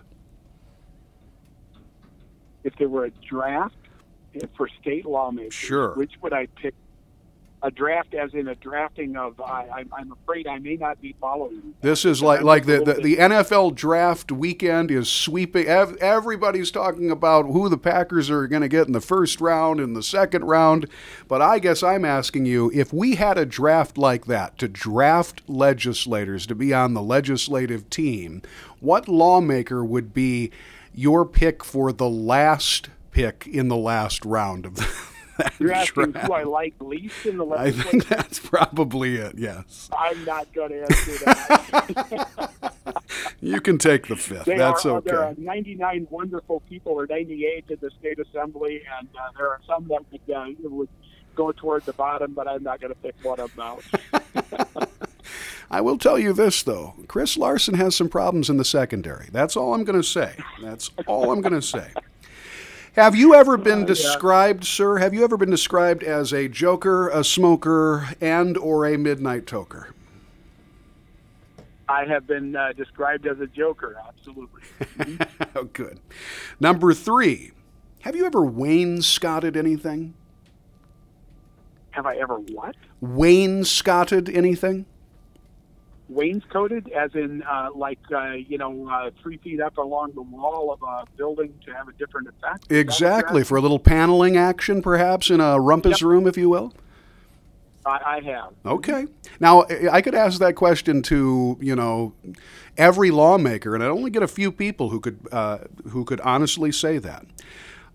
If 2.63 2.75
there 2.77 2.89
were 2.89 3.05
a 3.05 3.11
draft 3.11 3.75
for 4.55 4.67
state 4.81 5.05
lawmakers, 5.05 5.53
sure. 5.53 5.93
which 5.95 6.13
would 6.21 6.33
I 6.33 6.47
pick 6.61 6.73
a 7.67 7.71
draft 7.71 8.13
as 8.13 8.34
in 8.34 8.47
a 8.47 8.56
drafting 8.56 9.17
of 9.17 9.39
I, 9.41 9.84
I'm 9.91 10.13
afraid 10.13 10.47
I 10.47 10.58
may 10.58 10.77
not 10.77 11.01
be 11.01 11.15
following. 11.19 11.75
This 11.82 12.06
is 12.06 12.23
like 12.23 12.41
like 12.41 12.65
the, 12.65 12.80
the, 12.80 12.93
the 12.93 13.17
NFL 13.17 13.75
draft 13.75 14.32
weekend 14.32 14.89
is 14.89 15.10
sweeping. 15.10 15.67
Everybody's 15.67 16.71
talking 16.71 17.12
about 17.12 17.47
who 17.47 17.67
the 17.67 17.77
Packers 17.77 18.30
are 18.30 18.47
going 18.47 18.62
to 18.62 18.69
get 18.69 18.88
in 18.88 18.93
the 18.93 19.01
first 19.01 19.41
round 19.41 19.82
and 19.82 19.97
the 19.97 20.01
second 20.01 20.45
round, 20.45 20.88
but 21.27 21.41
I 21.41 21.60
guess 21.60 21.84
I'm 21.84 22.06
asking 22.06 22.45
you 22.45 22.71
if 22.73 22.93
we 22.93 23.15
had 23.15 23.38
a 23.38 23.45
draft 23.45 23.97
like 23.97 24.27
that 24.27 24.58
to 24.60 24.69
draft 24.69 25.41
legislators 25.47 26.47
to 26.47 26.56
be 26.56 26.73
on 26.73 26.93
the 26.93 27.03
legislative 27.03 27.89
team, 27.89 28.41
what 28.80 29.10
lawmaker 29.10 29.84
would 29.84 30.13
be 30.13 30.51
your 30.93 31.25
pick 31.25 31.65
for 31.65 31.91
the 31.91 32.10
last 32.10 32.89
pick 33.12 33.45
in 33.45 33.67
the 33.67 33.75
last 33.75 34.23
round 34.23 34.65
of 34.65 34.75
the 34.75 34.88
You're 35.60 35.73
asking 35.73 36.13
who 36.13 36.34
I 36.34 36.43
like 36.43 36.76
least 36.80 37.26
in 37.26 37.38
the 37.38 37.45
legislature? 37.45 37.88
I 37.88 37.91
think 37.91 38.08
that's 38.08 38.39
probably 38.39 39.15
it, 39.15 39.38
yes. 39.38 39.89
I'm 39.97 40.23
not 40.26 40.52
going 40.54 40.69
to 40.69 40.82
answer 40.82 41.26
that. 41.26 42.73
you 43.41 43.62
can 43.62 43.78
take 43.78 44.08
the 44.08 44.15
fifth. 44.15 44.45
They 44.45 44.58
that's 44.58 44.86
are, 44.86 44.97
okay. 44.97 45.12
There 45.12 45.23
are 45.23 45.36
99 45.38 46.08
wonderful 46.10 46.62
people, 46.62 46.93
or 46.93 47.08
98 47.08 47.65
in 47.69 47.78
the 47.82 47.91
state 48.00 48.19
assembly, 48.19 48.84
and 49.00 49.08
uh, 49.15 49.32
there 49.38 49.50
are 49.50 49.62
some 49.67 49.88
that 49.89 50.04
would, 50.12 50.36
uh, 50.36 50.69
would 50.69 50.89
go 51.36 51.52
toward 51.52 51.86
the 51.86 51.93
bottom, 51.93 52.34
but 52.34 52.47
I'm 52.47 52.63
not 52.63 52.82
going 52.82 52.93
to 52.93 53.00
pick 53.00 53.15
one 53.23 53.39
of 53.39 53.56
them 53.56 53.65
out. 53.65 54.89
I 55.69 55.82
will 55.82 55.97
tell 55.97 56.17
you 56.17 56.34
this, 56.34 56.63
though. 56.63 56.95
Chris 57.08 57.38
Larson 57.38 57.76
has 57.76 57.95
some 57.95 58.10
problems 58.10 58.50
in 58.50 58.58
the 58.58 58.65
secondary. 58.65 59.28
That's 59.32 59.58
all 59.58 59.73
I'm 59.73 59.84
going 59.84 60.02
to 60.02 60.08
say. 60.08 60.36
That's 60.62 60.91
all 61.08 61.32
I'm 61.32 61.41
going 61.41 61.54
to 61.54 61.62
say. 61.62 61.91
Have 62.97 63.15
you 63.15 63.36
ever 63.36 63.57
been 63.57 63.83
uh, 63.83 63.86
described, 63.86 64.63
yeah. 64.63 64.69
sir? 64.69 64.97
Have 64.97 65.13
you 65.13 65.23
ever 65.23 65.38
been 65.38 65.51
described 65.51 66.01
as 66.01 66.33
a 66.33 66.47
joker, 66.47 67.10
a 67.10 67.23
smoker, 67.23 68.10
and 68.19 68.57
or 68.57 68.88
a 68.88 68.97
midnight 68.97 69.45
toker? 69.45 69.91
I 71.88 72.05
have 72.05 72.25
been 72.25 72.55
uh, 72.55 72.73
described 72.73 73.27
as 73.27 73.39
a 73.39 73.45
joker, 73.45 73.97
absolutely. 74.07 74.63
oh, 75.55 75.65
good. 75.65 75.99
Number 76.60 76.91
three, 76.91 77.51
have 77.99 78.15
you 78.15 78.25
ever 78.25 78.41
wainscoted 78.41 79.55
anything? 79.55 80.15
Have 81.91 82.07
I 82.07 82.15
ever 82.15 82.39
what? 82.39 82.75
Wainscoted 82.99 84.27
anything? 84.27 84.88
Wainscoted, 86.10 86.89
as 86.91 87.13
in 87.15 87.43
uh, 87.43 87.70
like 87.76 88.00
uh, 88.13 88.32
you 88.34 88.58
know, 88.58 88.88
uh, 88.89 89.12
three 89.22 89.38
feet 89.38 89.60
up 89.62 89.78
along 89.78 90.13
the 90.15 90.22
wall 90.22 90.72
of 90.72 90.82
a 90.82 91.06
building 91.17 91.54
to 91.65 91.74
have 91.74 91.88
a 91.88 91.93
different 91.93 92.28
effect. 92.30 92.39
Is 92.39 92.39
that 92.43 92.60
what 92.70 92.70
you're 92.70 92.80
Exactly, 92.82 93.43
for 93.43 93.58
a 93.58 93.62
little 93.62 93.80
paneling 93.80 94.38
action, 94.38 94.82
perhaps, 94.82 95.30
in 95.30 95.41
a 95.41 95.60
rumpus 95.60 96.02
Yep. 96.02 96.08
room, 96.08 96.28
if 96.28 96.38
you 96.38 96.50
will. 96.50 96.74
I, 97.86 98.17
I 98.17 98.20
have. 98.22 98.54
Okay. 98.65 99.06
Now, 99.39 99.65
I 99.91 100.02
could 100.02 100.15
ask 100.15 100.39
that 100.39 100.56
question 100.56 101.02
to, 101.04 101.58
you 101.62 101.76
know, 101.76 102.13
every 102.78 103.12
lawmaker, 103.12 103.76
and 103.76 103.84
I'd 103.84 103.89
only 103.89 104.10
get 104.12 104.24
a 104.24 104.28
few 104.28 104.52
people 104.52 104.89
who 104.89 105.00
could, 105.00 105.20
uh, 105.32 105.60
who 105.89 106.04
could 106.04 106.20
honestly 106.22 106.72
say 106.72 106.98
that. 106.98 107.26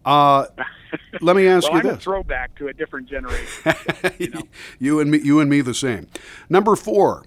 Uh, 0.04 0.46
let 1.20 1.36
me 1.36 1.46
ask 1.46 1.64
Well, 1.70 1.74
you 1.74 1.80
I'm 1.80 1.86
a 1.94 1.94
this. 1.96 2.04
throwback 2.04 2.54
to 2.56 2.68
a 2.68 2.72
different 2.72 3.06
generation. 3.08 3.74
you 4.18 4.30
know. 4.30 4.42
you 4.78 5.00
and 5.00 5.10
me, 5.10 5.20
you 5.22 5.40
and 5.40 5.50
me, 5.50 5.60
the 5.60 5.74
same. 5.74 6.06
Number 6.48 6.74
four. 6.74 7.24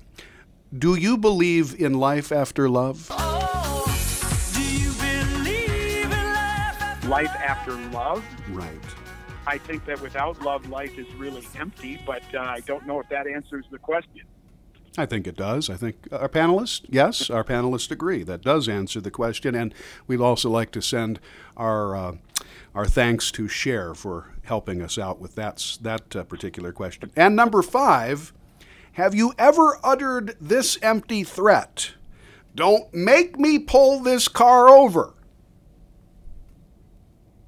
Do 0.78 0.96
you 0.96 1.18
believe 1.18 1.80
in 1.80 1.94
life 1.94 2.32
after 2.32 2.68
love? 2.68 3.10
life 7.08 7.36
after 7.36 7.74
love. 7.92 8.26
Right. 8.50 8.76
I 9.48 9.58
think 9.58 9.86
that 9.86 10.02
without 10.02 10.42
love, 10.42 10.68
life 10.70 10.98
is 10.98 11.06
really 11.16 11.48
empty. 11.58 12.02
But 12.06 12.24
uh, 12.34 12.40
I 12.40 12.62
don't 12.62 12.86
know 12.86 13.00
if 13.00 13.08
that 13.10 13.28
answers 13.28 13.66
the 13.72 13.78
question. 13.78 14.24
I 14.98 15.06
think 15.06 15.28
it 15.28 15.38
does. 15.38 15.70
I 15.70 15.76
think 15.76 16.08
our 16.12 16.30
panelists, 16.30 16.86
yes, 16.90 17.30
our 17.30 17.44
panelists 17.44 17.92
agree. 17.92 18.24
That 18.24 18.42
does 18.42 18.68
answer 18.68 19.02
the 19.02 19.12
question, 19.12 19.54
and 19.54 19.74
we'd 20.08 20.22
also 20.22 20.50
like 20.50 20.72
to 20.72 20.82
send 20.82 21.20
our 21.56 21.96
uh, 21.96 22.16
our 22.74 22.86
thanks 22.86 23.32
to 23.32 23.48
Cher 23.48 23.94
for 23.94 24.32
helping 24.44 24.82
us 24.82 24.98
out 24.98 25.20
with 25.20 25.36
that 25.36 25.78
that 25.82 26.16
uh, 26.16 26.24
particular 26.24 26.72
question. 26.72 27.12
And 27.16 27.36
number 27.36 27.62
five, 27.62 28.34
have 28.96 29.14
you 29.14 29.34
ever 29.38 29.78
uttered 29.84 30.38
this 30.40 30.78
empty 30.82 31.26
threat? 31.26 31.92
Don't 32.56 32.94
make 32.94 33.38
me 33.38 33.60
pull 33.60 34.00
this 34.00 34.30
car 34.30 34.70
over. 34.70 35.14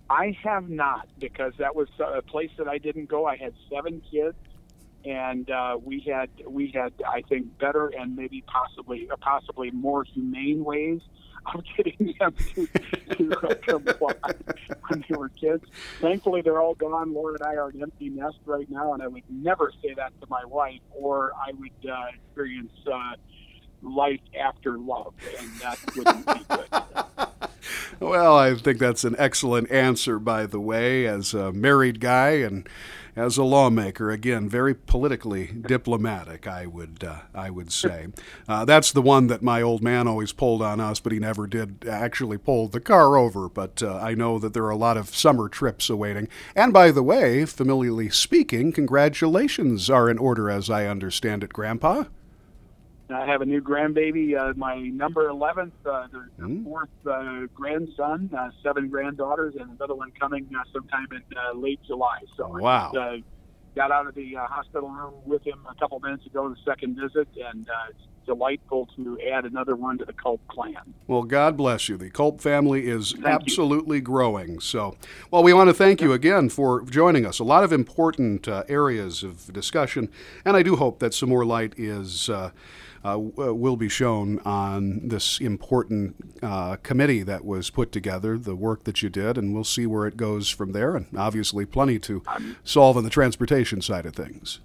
I 0.10 0.38
have 0.43 0.69
not 0.69 1.07
because 1.19 1.53
that 1.57 1.73
was 1.73 1.88
a 1.99 2.21
place 2.21 2.51
that 2.57 2.67
I 2.67 2.77
didn't 2.77 3.07
go. 3.07 3.25
I 3.25 3.38
had 3.38 3.53
seven 3.73 4.01
kids, 4.12 4.36
and 5.05 5.49
uh, 5.49 5.77
we 5.81 6.01
had 6.01 6.29
we 6.45 6.69
had 6.71 6.91
I 7.07 7.21
think 7.21 7.57
better 7.57 7.93
and 7.97 8.13
maybe 8.13 8.43
possibly 8.45 9.10
uh, 9.10 9.15
possibly 9.15 9.71
more 9.71 10.03
humane 10.03 10.65
ways 10.65 10.99
of 11.53 11.63
getting 11.75 12.13
them 12.19 12.33
to, 12.55 12.67
to 13.15 13.31
uh, 13.31 13.55
comply 13.55 14.13
when 14.88 15.03
they 15.07 15.15
were 15.15 15.29
kids. 15.29 15.63
Thankfully, 16.01 16.41
they're 16.41 16.62
all 16.62 16.75
gone. 16.75 17.13
Laura 17.13 17.36
and 17.36 17.43
I 17.43 17.55
are 17.55 17.69
an 17.69 17.81
empty 17.81 18.10
nest 18.10 18.38
right 18.45 18.69
now, 18.69 18.93
and 18.93 19.01
I 19.01 19.07
would 19.07 19.23
never 19.29 19.71
say 19.81 19.93
that 19.95 20.19
to 20.21 20.27
my 20.29 20.45
wife, 20.45 20.81
or 20.91 21.31
I 21.36 21.51
would 21.53 21.91
uh, 21.91 22.05
experience 22.13 22.73
uh, 22.91 23.13
life 23.81 24.21
after 24.39 24.77
love, 24.77 25.13
and 25.39 25.49
that 25.60 25.79
wouldn't 25.95 26.25
be 26.25 26.55
good. 26.55 27.27
Well, 27.99 28.38
I 28.38 28.56
think 28.56 28.80
that's 28.80 29.03
an 29.03 29.15
excellent 29.17 29.71
answer, 29.71 30.19
by 30.19 30.45
the 30.45 30.60
way, 30.60 31.06
as 31.06 31.34
a 31.34 31.51
married 31.51 31.99
guy 31.99 32.30
and 32.32 32.67
as 33.17 33.36
a 33.38 33.43
lawmaker. 33.43 34.12
Again, 34.12 34.47
very 34.47 34.75
politically 34.75 35.47
diplomatic, 35.47 36.47
I 36.47 36.67
would 36.67 37.03
uh, 37.03 37.21
I 37.34 37.49
would 37.49 37.71
say. 37.71 38.08
Uh, 38.47 38.63
that's 38.63 38.91
the 38.91 39.01
one 39.01 39.27
that 39.27 39.41
my 39.41 39.62
old 39.62 39.84
man 39.84 40.08
always 40.08 40.32
pulled 40.32 40.62
on 40.62 40.80
us, 40.80 40.99
but 40.99 41.12
he 41.12 41.19
never 41.19 41.47
did 41.47 41.86
actually 41.88 42.38
pull 42.38 42.67
the 42.67 42.80
car 42.80 43.17
over. 43.17 43.49
But 43.49 43.82
uh, 43.82 43.97
I 43.97 44.13
know 44.13 44.38
that 44.39 44.53
there 44.53 44.65
are 44.65 44.69
a 44.69 44.77
lot 44.77 44.97
of 44.97 45.15
summer 45.15 45.49
trips 45.49 45.89
awaiting. 45.89 46.27
And 46.56 46.71
by 46.71 46.91
the 46.91 47.03
way, 47.03 47.45
familiarly 47.45 48.10
speaking, 48.10 48.71
congratulations 48.71 49.89
are 49.89 50.10
in 50.10 50.19
order, 50.19 50.49
as 50.49 50.69
I 50.69 50.86
understand 50.86 51.43
it, 51.43 51.53
Grandpa. 51.53 52.03
I 53.09 53.25
have 53.25 53.41
a 53.41 53.45
new 53.45 53.61
grandbaby, 53.61 54.37
uh, 54.37 54.53
my 54.57 54.75
number 54.75 55.29
11th, 55.29 55.71
uh, 55.85 56.07
the, 56.11 56.27
Mm. 56.39 56.63
fourth 56.65 56.89
uh, 57.09 57.47
grandson, 57.53 58.29
uh, 58.37 58.49
seven 58.61 58.89
granddaughters, 58.89 59.55
and 59.55 59.69
another 59.71 59.95
one 59.95 60.11
coming 60.19 60.47
uh, 60.57 60.63
sometime 60.73 61.07
in 61.11 61.23
uh, 61.37 61.57
late 61.57 61.79
July. 61.87 62.19
So 62.35 62.51
I 62.57 62.61
just, 62.91 62.97
uh, 62.97 63.17
got 63.75 63.91
out 63.91 64.07
of 64.07 64.15
the 64.15 64.35
uh, 64.35 64.47
hospital 64.47 64.89
room 64.89 65.13
with 65.25 65.45
him 65.45 65.65
a 65.69 65.75
couple 65.75 65.99
minutes 65.99 66.25
ago, 66.25 66.49
the 66.49 66.55
second 66.65 66.95
visit, 66.99 67.27
and 67.37 67.67
uh, 67.69 67.93
delightful 68.27 68.87
to 68.95 69.19
add 69.21 69.45
another 69.45 69.75
one 69.75 69.97
to 69.97 70.05
the 70.05 70.13
Kulp 70.13 70.39
clan. 70.47 70.93
Well, 71.07 71.23
God 71.23 71.57
bless 71.57 71.89
you. 71.89 71.97
The 71.97 72.11
Kulp 72.11 72.39
family 72.41 72.87
is 72.87 73.13
you. 73.13 73.25
absolutely 73.25 74.01
growing. 74.01 74.59
So, 74.59 74.95
well, 75.31 75.41
we 75.41 75.53
want 75.53 75.69
to 75.69 75.73
thank 75.73 76.01
you 76.01 76.13
again 76.13 76.49
for 76.49 76.81
joining 76.83 77.25
us. 77.25 77.39
A 77.39 77.43
lot 77.43 77.63
of 77.63 77.73
important 77.73 78.47
uh, 78.47 78.63
areas 78.69 79.23
of 79.23 79.51
discussion, 79.51 80.09
and 80.45 80.55
I 80.55 80.61
do 80.61 80.75
hope 80.75 80.99
that 80.99 81.15
some 81.15 81.29
more 81.29 81.45
light 81.45 81.73
is. 81.77 82.29
Uh, 82.29 82.51
uh, 83.05 83.17
will 83.17 83.77
be 83.77 83.87
shown 83.87 84.39
on 84.39 85.07
this 85.07 85.39
important 85.39 86.15
uh, 86.41 86.75
committee 86.77 87.23
that 87.23 87.45
was 87.45 87.69
put 87.69 87.91
together, 87.91 88.37
the 88.37 88.55
work 88.55 88.83
that 88.83 89.01
you 89.01 89.07
did, 89.07 89.37
and 89.37 89.53
we'll 89.53 89.63
see 89.63 89.85
where 89.85 90.07
it 90.07 90.17
goes 90.17 90.49
from 90.49 90.73
there. 90.73 90.95
And 90.95 91.05
obviously, 91.15 91.65
plenty 91.65 91.99
to 91.99 92.21
solve 92.65 92.97
on 92.97 93.03
the 93.03 93.09
transportation 93.09 93.81
side 93.81 94.05
of 94.05 94.13
things. 94.13 94.59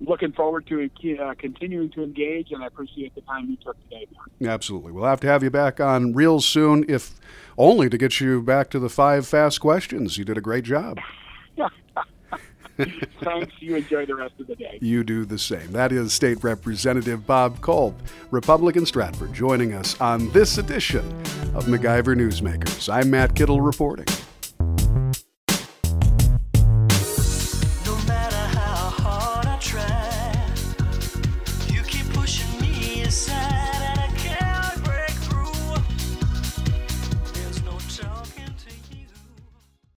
Looking 0.00 0.32
forward 0.32 0.66
to 0.66 0.90
uh, 1.18 1.34
continuing 1.38 1.90
to 1.90 2.02
engage, 2.02 2.52
and 2.52 2.62
I 2.62 2.66
appreciate 2.66 3.14
the 3.14 3.22
time 3.22 3.48
you 3.48 3.56
took 3.56 3.82
today. 3.84 4.06
Mark. 4.14 4.30
Absolutely. 4.52 4.92
We'll 4.92 5.04
have 5.04 5.20
to 5.20 5.26
have 5.26 5.42
you 5.42 5.50
back 5.50 5.80
on 5.80 6.12
real 6.12 6.40
soon, 6.40 6.84
if 6.86 7.14
only 7.56 7.88
to 7.88 7.96
get 7.96 8.20
you 8.20 8.42
back 8.42 8.68
to 8.70 8.78
the 8.78 8.90
five 8.90 9.26
fast 9.26 9.60
questions. 9.60 10.18
You 10.18 10.24
did 10.24 10.36
a 10.36 10.42
great 10.42 10.64
job. 10.64 10.98
Thanks. 13.22 13.54
You 13.60 13.76
enjoy 13.76 14.04
the 14.04 14.14
rest 14.14 14.34
of 14.38 14.48
the 14.48 14.54
day. 14.54 14.78
You 14.82 15.02
do 15.02 15.24
the 15.24 15.38
same. 15.38 15.72
That 15.72 15.92
is 15.92 16.12
State 16.12 16.44
Representative 16.44 17.26
Bob 17.26 17.62
Kulp, 17.62 17.94
Republican 18.30 18.84
Stratford, 18.84 19.32
joining 19.32 19.72
us 19.72 19.98
on 19.98 20.30
this 20.32 20.58
edition 20.58 21.10
of 21.54 21.66
MacIver 21.66 22.14
Newsmakers. 22.14 22.92
I'm 22.92 23.10
Matt 23.10 23.34
Kittle 23.34 23.62
reporting. 23.62 24.06